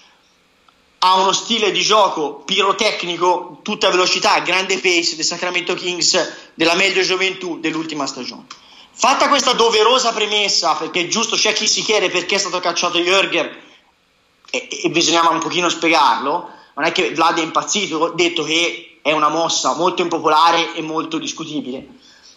ha 0.99 1.17
uno 1.17 1.33
stile 1.33 1.71
di 1.71 1.83
gioco 1.83 2.43
pirotecnico, 2.47 3.61
tutta 3.63 3.91
velocità, 3.91 4.39
grande 4.39 4.79
pace 4.79 5.17
del 5.17 5.25
Sacramento 5.25 5.75
Kings 5.75 6.33
della 6.55 6.75
meglio 6.75 7.03
gioventù 7.03 7.61
dell'ultima 7.61 8.07
stagione. 8.07 8.47
Fatta 8.91 9.29
questa 9.29 9.53
doverosa 9.53 10.13
premessa, 10.13 10.75
perché 10.75 11.09
giusto 11.09 11.37
c'è 11.37 11.53
chi 11.53 11.67
si 11.67 11.83
chiede 11.83 12.09
perché 12.09 12.37
è 12.37 12.39
stato 12.39 12.59
cacciato 12.61 12.99
Jürger 12.99 13.55
e, 14.51 14.69
e 14.85 14.89
bisognava 14.91 15.31
un 15.31 15.41
pochino 15.41 15.69
spiegarlo, 15.69 16.49
non 16.75 16.87
è 16.87 16.93
che 16.93 17.13
Vlad 17.13 17.39
è 17.39 17.43
impazzito, 17.43 17.99
ho 17.99 18.11
detto 18.11 18.43
che 18.45 18.99
è 19.03 19.13
una 19.13 19.29
mossa 19.29 19.75
molto 19.75 20.01
impopolare 20.01 20.75
e 20.75 20.81
molto 20.81 21.19
discutibile. 21.19 21.87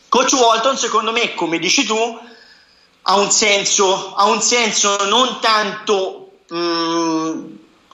Coach 0.09 0.33
Walton, 0.33 0.77
secondo 0.77 1.11
me, 1.11 1.33
come 1.35 1.59
dici 1.59 1.85
tu, 1.85 2.19
ha 3.09 3.15
un 3.15 3.31
senso, 3.31 4.13
ha 4.15 4.25
un 4.25 4.41
senso 4.41 5.05
non 5.05 5.39
tanto 5.39 6.31
mh, 6.49 6.57
mm, 6.57 7.45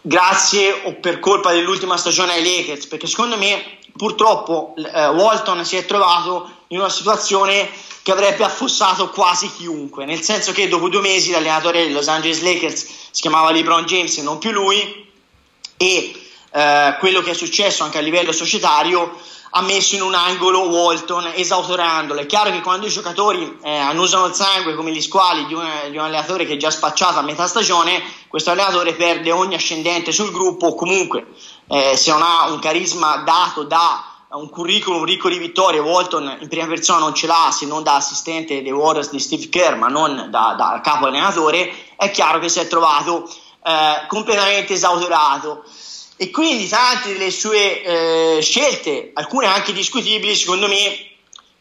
grazie 0.01 0.81
o 0.85 0.93
per 0.95 1.19
colpa 1.19 1.51
dell'ultima 1.51 1.97
stagione 1.97 2.33
ai 2.33 2.43
Lakers, 2.43 2.87
perché 2.87 3.05
secondo 3.05 3.37
me 3.37 3.77
purtroppo 3.95 4.73
eh, 4.75 5.07
Walton 5.07 5.63
si 5.65 5.75
è 5.75 5.85
trovato 5.85 6.49
in 6.69 6.79
una 6.79 6.89
situazione 6.89 7.69
che 8.01 8.11
avrebbe 8.11 8.43
affossato 8.43 9.11
quasi 9.11 9.51
chiunque, 9.55 10.05
nel 10.05 10.21
senso 10.21 10.51
che 10.51 10.67
dopo 10.67 10.89
due 10.89 11.01
mesi 11.01 11.29
l'allenatore 11.29 11.83
dei 11.83 11.91
Los 11.91 12.07
Angeles 12.07 12.41
Lakers 12.41 12.85
si 13.11 13.21
chiamava 13.21 13.51
LeBron 13.51 13.85
James 13.85 14.17
e 14.17 14.23
non 14.23 14.39
più 14.39 14.51
lui 14.51 15.09
e 15.77 16.21
eh, 16.51 16.95
quello 16.99 17.21
che 17.21 17.31
è 17.31 17.35
successo 17.35 17.83
anche 17.83 17.99
a 17.99 18.01
livello 18.01 18.31
societario 18.31 19.15
ha 19.55 19.61
messo 19.61 19.93
in 19.93 20.01
un 20.01 20.15
angolo 20.15 20.67
Walton 20.67 21.31
esautorandolo. 21.35 22.21
È 22.21 22.25
chiaro 22.25 22.49
che 22.49 22.61
quando 22.61 22.87
i 22.87 22.89
giocatori 22.89 23.59
eh, 23.61 23.77
annusano 23.77 24.25
il 24.25 24.33
sangue 24.33 24.73
come 24.73 24.91
gli 24.91 25.01
squali 25.01 25.45
di 25.45 25.53
un, 25.53 25.69
di 25.91 25.97
un, 25.97 26.03
allenatore 26.03 26.45
che 26.45 26.53
è 26.53 26.57
già 26.57 26.71
spacciato 26.71 27.19
a 27.19 27.21
metà 27.21 27.45
stagione, 27.45 28.01
questo 28.27 28.49
allenatore 28.49 28.93
perde 28.93 29.31
ogni 29.31 29.53
ascendente 29.53 30.11
sul 30.11 30.31
gruppo 30.31 30.67
o 30.67 30.75
comunque 30.75 31.27
eh, 31.67 31.95
se 31.95 32.09
non 32.09 32.23
ha 32.23 32.49
un 32.49 32.57
carisma 32.57 33.17
dato 33.17 33.63
da 33.63 34.03
un 34.31 34.49
curriculum 34.49 35.03
ricco 35.03 35.29
di 35.29 35.37
vittorie, 35.37 35.79
Walton 35.79 36.37
in 36.39 36.47
prima 36.47 36.65
persona 36.65 36.97
non 36.97 37.13
ce 37.13 37.27
l'ha 37.27 37.51
se 37.51 37.67
non 37.67 37.83
da 37.83 37.93
assistente 37.93 38.63
dei 38.63 38.71
Warriors 38.71 39.11
di 39.11 39.19
Steve 39.19 39.49
Kerr, 39.49 39.75
ma 39.75 39.87
non 39.87 40.29
da, 40.31 40.55
da 40.57 40.81
capo 40.83 41.05
allenatore, 41.05 41.71
è 41.95 42.09
chiaro 42.09 42.39
che 42.39 42.49
si 42.49 42.59
è 42.59 42.67
trovato 42.67 43.29
eh, 43.63 44.07
completamente 44.07 44.73
esautorato 44.73 45.63
e 46.15 46.29
quindi 46.29 46.67
tante 46.67 47.13
delle 47.13 47.31
sue 47.31 47.83
eh, 47.83 48.41
scelte, 48.41 49.11
alcune 49.13 49.47
anche 49.47 49.73
discutibili, 49.73 50.35
secondo 50.35 50.67
me 50.67 51.11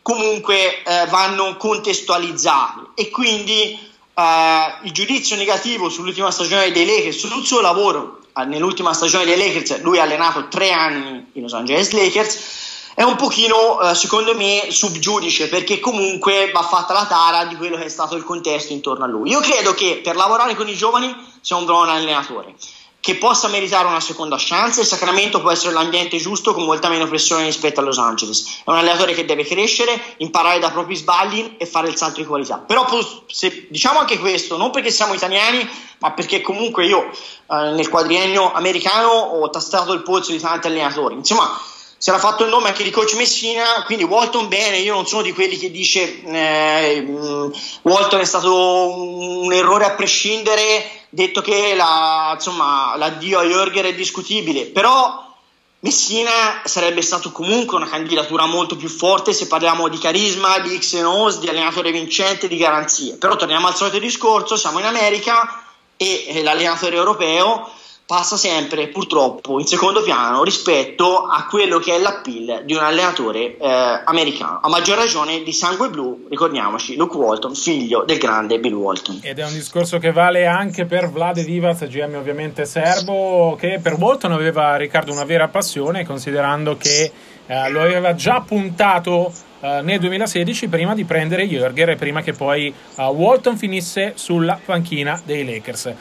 comunque 0.03 0.83
eh, 0.83 1.07
vanno 1.07 1.57
contestualizzate 1.57 2.91
e 2.95 3.09
quindi 3.09 3.79
eh, 4.15 4.75
il 4.83 4.93
giudizio 4.93 5.37
negativo 5.37 5.89
sull'ultima 5.89 6.31
stagione 6.31 6.71
dei 6.71 6.85
Lakers, 6.85 7.19
sul 7.19 7.45
suo 7.45 7.61
lavoro 7.61 8.19
eh, 8.37 8.45
nell'ultima 8.45 8.93
stagione 8.93 9.25
dei 9.25 9.37
Lakers, 9.37 9.81
lui 9.81 9.99
ha 9.99 10.03
allenato 10.03 10.49
tre 10.49 10.71
anni 10.71 11.31
i 11.33 11.41
Los 11.41 11.55
Angeles 11.55 11.91
Lakers, 11.93 12.71
è 12.95 13.03
un 13.03 13.17
pochino, 13.17 13.81
eh, 13.81 13.95
secondo 13.95 14.35
me, 14.37 14.67
subgiudice 14.69 15.49
perché 15.49 15.81
comunque 15.81 16.51
va 16.53 16.63
fatta 16.63 16.93
la 16.93 17.07
tara 17.07 17.47
di 17.47 17.57
quello 17.57 17.77
che 17.77 17.85
è 17.85 17.89
stato 17.89 18.17
il 18.17 18.23
contesto 18.25 18.75
intorno 18.75 19.05
a 19.05 19.09
lui. 19.09 19.31
Io 19.31 19.41
credo 19.41 19.73
che 19.73 20.01
per 20.05 20.15
lavorare 20.15 20.55
con 20.55 20.69
i 20.69 20.75
giovani 20.75 21.15
sia 21.41 21.57
un 21.57 21.65
buon 21.65 21.89
allenatore 21.89 22.55
che 23.03 23.17
possa 23.17 23.49
meritare 23.49 23.89
una 23.89 23.99
seconda 23.99 24.37
chance. 24.39 24.83
Il 24.83 24.87
Sacramento 24.87 25.41
può 25.41 25.51
essere 25.51 25.73
l'ambiente 25.73 26.19
giusto 26.19 26.55
con 26.55 26.63
molta 26.63 26.89
meno 26.89 27.09
pressione 27.09 27.47
rispetto 27.47 27.81
a 27.81 27.83
Los 27.83 27.99
Angeles. 27.99 28.61
È 28.65 28.71
un 28.71 28.77
allenatore 28.77 29.13
che 29.13 29.25
deve 29.25 29.45
crescere, 29.45 30.01
imparare 30.19 30.61
dai 30.61 30.71
propri 30.71 30.95
sbagli 30.95 31.57
e 31.59 31.67
fare 31.67 31.89
il 31.89 31.97
salto 31.97 32.21
di 32.21 32.27
qualità. 32.27 32.59
Però 32.59 32.87
se, 33.27 33.67
diciamo 33.69 33.99
anche 33.99 34.21
questo, 34.21 34.57
non 34.57 34.71
perché 34.71 34.93
siamo 34.93 35.15
italiani, 35.15 35.69
ma 35.99 36.13
perché 36.13 36.43
comunque 36.43 36.87
io 36.87 37.11
eh, 37.11 37.71
nel 37.73 37.89
quadriennio 37.89 38.53
americano 38.53 39.09
ho 39.09 39.51
tastato 39.51 39.93
il 39.93 40.03
polso 40.03 40.31
di 40.31 40.39
tanti 40.39 40.69
allenatori. 40.69 41.17
Insomma, 41.17 41.61
si 42.03 42.09
era 42.09 42.19
fatto 42.19 42.43
il 42.43 42.51
nome 42.51 42.67
anche 42.67 42.83
di 42.83 42.91
coach 42.91 43.15
Messina, 43.15 43.85
quindi 43.85 44.03
Walton 44.03 44.49
bene, 44.49 44.79
io 44.79 44.93
non 44.93 45.07
sono 45.07 45.23
di 45.23 45.33
quelli 45.33 45.57
che 45.57 45.71
dice 45.71 46.21
eh, 46.25 47.01
mm, 47.01 47.51
Walton 47.83 48.19
è 48.19 48.25
stato 48.25 48.99
un 48.99 49.53
errore 49.53 49.85
a 49.85 49.93
prescindere, 49.93 51.07
detto 51.11 51.43
che 51.43 51.77
la, 51.77 52.33
insomma, 52.35 52.97
l'addio 52.97 53.39
a 53.39 53.45
Jürger 53.45 53.85
è 53.85 53.95
discutibile, 53.95 54.65
però 54.65 55.33
Messina 55.79 56.63
sarebbe 56.65 57.03
stato 57.03 57.31
comunque 57.31 57.77
una 57.77 57.89
candidatura 57.89 58.47
molto 58.47 58.75
più 58.75 58.89
forte 58.89 59.33
se 59.33 59.47
parliamo 59.47 59.87
di 59.87 59.99
carisma, 59.99 60.59
di 60.59 60.77
X 60.77 60.95
e 60.95 61.05
O's, 61.05 61.39
di 61.39 61.49
allenatore 61.49 61.93
vincente, 61.93 62.49
di 62.49 62.57
garanzie. 62.57 63.15
Però 63.15 63.37
torniamo 63.37 63.69
al 63.69 63.77
solito 63.77 64.01
discorso, 64.01 64.57
siamo 64.57 64.81
in 64.81 64.87
America 64.87 65.63
e 65.97 66.25
eh, 66.27 66.43
l'allenatore 66.43 66.97
europeo 66.97 67.71
passa 68.13 68.37
sempre 68.37 68.89
purtroppo 68.89 69.59
in 69.59 69.65
secondo 69.65 70.03
piano 70.03 70.45
rispetto 70.45 71.23
a 71.23 71.47
quello 71.49 71.79
che 71.79 71.95
è 71.95 71.99
l'appeal 71.99 72.61
di 72.63 72.75
un 72.75 72.81
allenatore 72.81 73.57
eh, 73.57 74.03
americano, 74.05 74.61
a 74.63 74.69
maggior 74.69 74.99
ragione 74.99 75.43
di 75.43 75.51
sangue 75.51 75.89
blu, 75.89 76.27
ricordiamoci, 76.29 76.95
Luke 76.95 77.17
Walton, 77.17 77.55
figlio 77.55 78.05
del 78.05 78.19
grande 78.19 78.61
Bill 78.61 78.75
Walton. 78.75 79.21
Ed 79.23 79.39
è 79.39 79.47
un 79.47 79.55
discorso 79.55 79.97
che 79.97 80.13
vale 80.13 80.47
anche 80.47 80.85
per 80.85 81.11
Vlade 81.11 81.43
Divac, 81.43 81.87
GM 81.87 82.17
ovviamente 82.17 82.67
serbo, 82.67 83.57
che 83.59 83.81
per 83.83 83.95
Walton 83.95 84.33
aveva 84.33 84.77
Riccardo 84.77 85.11
una 85.11 85.25
vera 85.25 85.49
passione, 85.49 86.05
considerando 86.05 86.77
che 86.77 87.11
eh, 87.47 87.71
lo 87.71 87.81
aveva 87.81 88.15
già 88.15 88.45
puntato 88.47 89.33
Uh, 89.63 89.81
nel 89.81 90.01
2016 90.01 90.67
prima 90.67 90.93
di 90.93 91.05
prendere 91.05 91.45
Jürger 91.45 91.91
e 91.91 91.95
prima 91.95 92.21
che 92.21 92.33
poi 92.33 92.75
uh, 92.97 93.03
Walton 93.03 93.57
finisse 93.57 94.15
sulla 94.17 94.59
panchina 94.61 95.23
dei 95.25 95.45
Lakers 95.45 95.95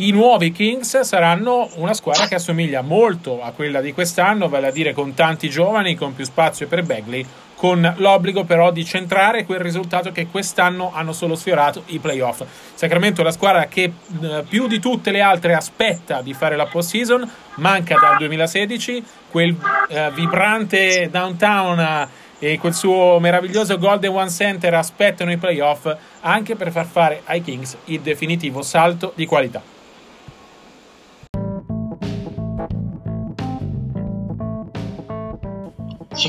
i 0.00 0.12
nuovi 0.12 0.52
Kings 0.52 1.00
saranno 1.00 1.68
una 1.74 1.92
squadra 1.92 2.28
che 2.28 2.36
assomiglia 2.36 2.82
molto 2.82 3.42
a 3.42 3.50
quella 3.50 3.80
di 3.80 3.92
quest'anno, 3.92 4.48
vale 4.48 4.68
a 4.68 4.70
dire 4.70 4.92
con 4.92 5.12
tanti 5.12 5.50
giovani, 5.50 5.96
con 5.96 6.14
più 6.14 6.24
spazio 6.24 6.68
per 6.68 6.84
Bagley, 6.84 7.26
con 7.56 7.94
l'obbligo 7.96 8.44
però 8.44 8.70
di 8.70 8.84
centrare 8.84 9.44
quel 9.44 9.58
risultato 9.58 10.12
che 10.12 10.28
quest'anno 10.28 10.92
hanno 10.94 11.12
solo 11.12 11.34
sfiorato 11.34 11.82
i 11.86 11.98
playoff. 11.98 12.44
Sacramento 12.74 13.22
è 13.22 13.24
la 13.24 13.32
squadra 13.32 13.66
che 13.66 13.92
eh, 14.22 14.44
più 14.48 14.68
di 14.68 14.78
tutte 14.78 15.10
le 15.10 15.20
altre 15.20 15.54
aspetta 15.54 16.22
di 16.22 16.32
fare 16.32 16.54
la 16.54 16.66
post-season, 16.66 17.28
manca 17.56 17.96
dal 18.00 18.18
2016, 18.18 19.04
quel 19.32 19.56
eh, 19.88 20.12
vibrante 20.14 21.08
downtown 21.10 22.08
e 22.38 22.56
quel 22.58 22.74
suo 22.74 23.18
meraviglioso 23.18 23.76
Golden 23.78 24.14
One 24.14 24.30
Center 24.30 24.74
aspettano 24.74 25.32
i 25.32 25.38
playoff 25.38 25.92
anche 26.20 26.54
per 26.54 26.70
far 26.70 26.86
fare 26.86 27.22
ai 27.24 27.42
Kings 27.42 27.76
il 27.86 27.98
definitivo 27.98 28.62
salto 28.62 29.12
di 29.16 29.26
qualità. 29.26 29.77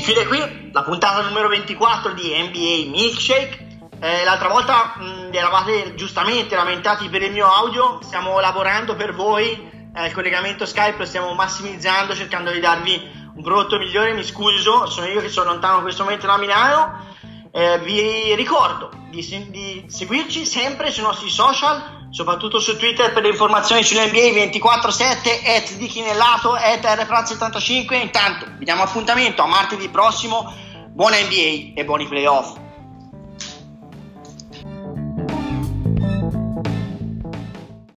Si 0.00 0.06
chiude 0.06 0.26
qui 0.26 0.70
la 0.72 0.82
puntata 0.82 1.20
numero 1.20 1.48
24 1.48 2.14
di 2.14 2.30
NBA 2.30 2.90
Milkshake. 2.90 3.88
Eh, 4.00 4.24
l'altra 4.24 4.48
volta 4.48 4.94
mh, 4.96 5.28
vi 5.28 5.36
eravate 5.36 5.94
giustamente 5.94 6.56
lamentati 6.56 7.10
per 7.10 7.20
il 7.20 7.32
mio 7.32 7.46
audio, 7.46 7.98
stiamo 8.00 8.40
lavorando 8.40 8.96
per 8.96 9.12
voi, 9.12 9.50
eh, 9.94 10.06
il 10.06 10.12
collegamento 10.14 10.64
Skype 10.64 10.96
lo 10.96 11.04
stiamo 11.04 11.34
massimizzando 11.34 12.14
cercando 12.14 12.50
di 12.50 12.60
darvi 12.60 13.10
un 13.34 13.42
prodotto 13.42 13.76
migliore, 13.76 14.14
mi 14.14 14.24
scuso, 14.24 14.86
sono 14.86 15.06
io 15.06 15.20
che 15.20 15.28
sono 15.28 15.50
lontano 15.50 15.76
in 15.76 15.82
questo 15.82 16.02
momento 16.02 16.26
da 16.26 16.38
Milano. 16.38 17.04
Eh, 17.52 17.78
vi 17.80 18.34
ricordo 18.36 18.90
di, 19.10 19.50
di 19.50 19.84
seguirci 19.86 20.46
sempre 20.46 20.90
sui 20.90 21.02
nostri 21.02 21.28
social, 21.28 21.99
soprattutto 22.10 22.58
su 22.58 22.76
Twitter 22.76 23.12
per 23.12 23.22
le 23.22 23.30
informazioni 23.30 23.82
sull'NBA 23.82 24.58
24-7, 24.58 25.46
at 25.46 25.74
di 25.76 25.86
Chinellato, 25.86 26.52
at 26.52 26.84
rfraz75. 26.84 27.94
Intanto 27.94 28.46
vi 28.58 28.64
diamo 28.64 28.82
appuntamento 28.82 29.42
a 29.42 29.46
martedì 29.46 29.88
prossimo. 29.88 30.52
Buona 30.88 31.16
NBA 31.20 31.72
e 31.74 31.84
buoni 31.84 32.06
playoff. 32.06 32.68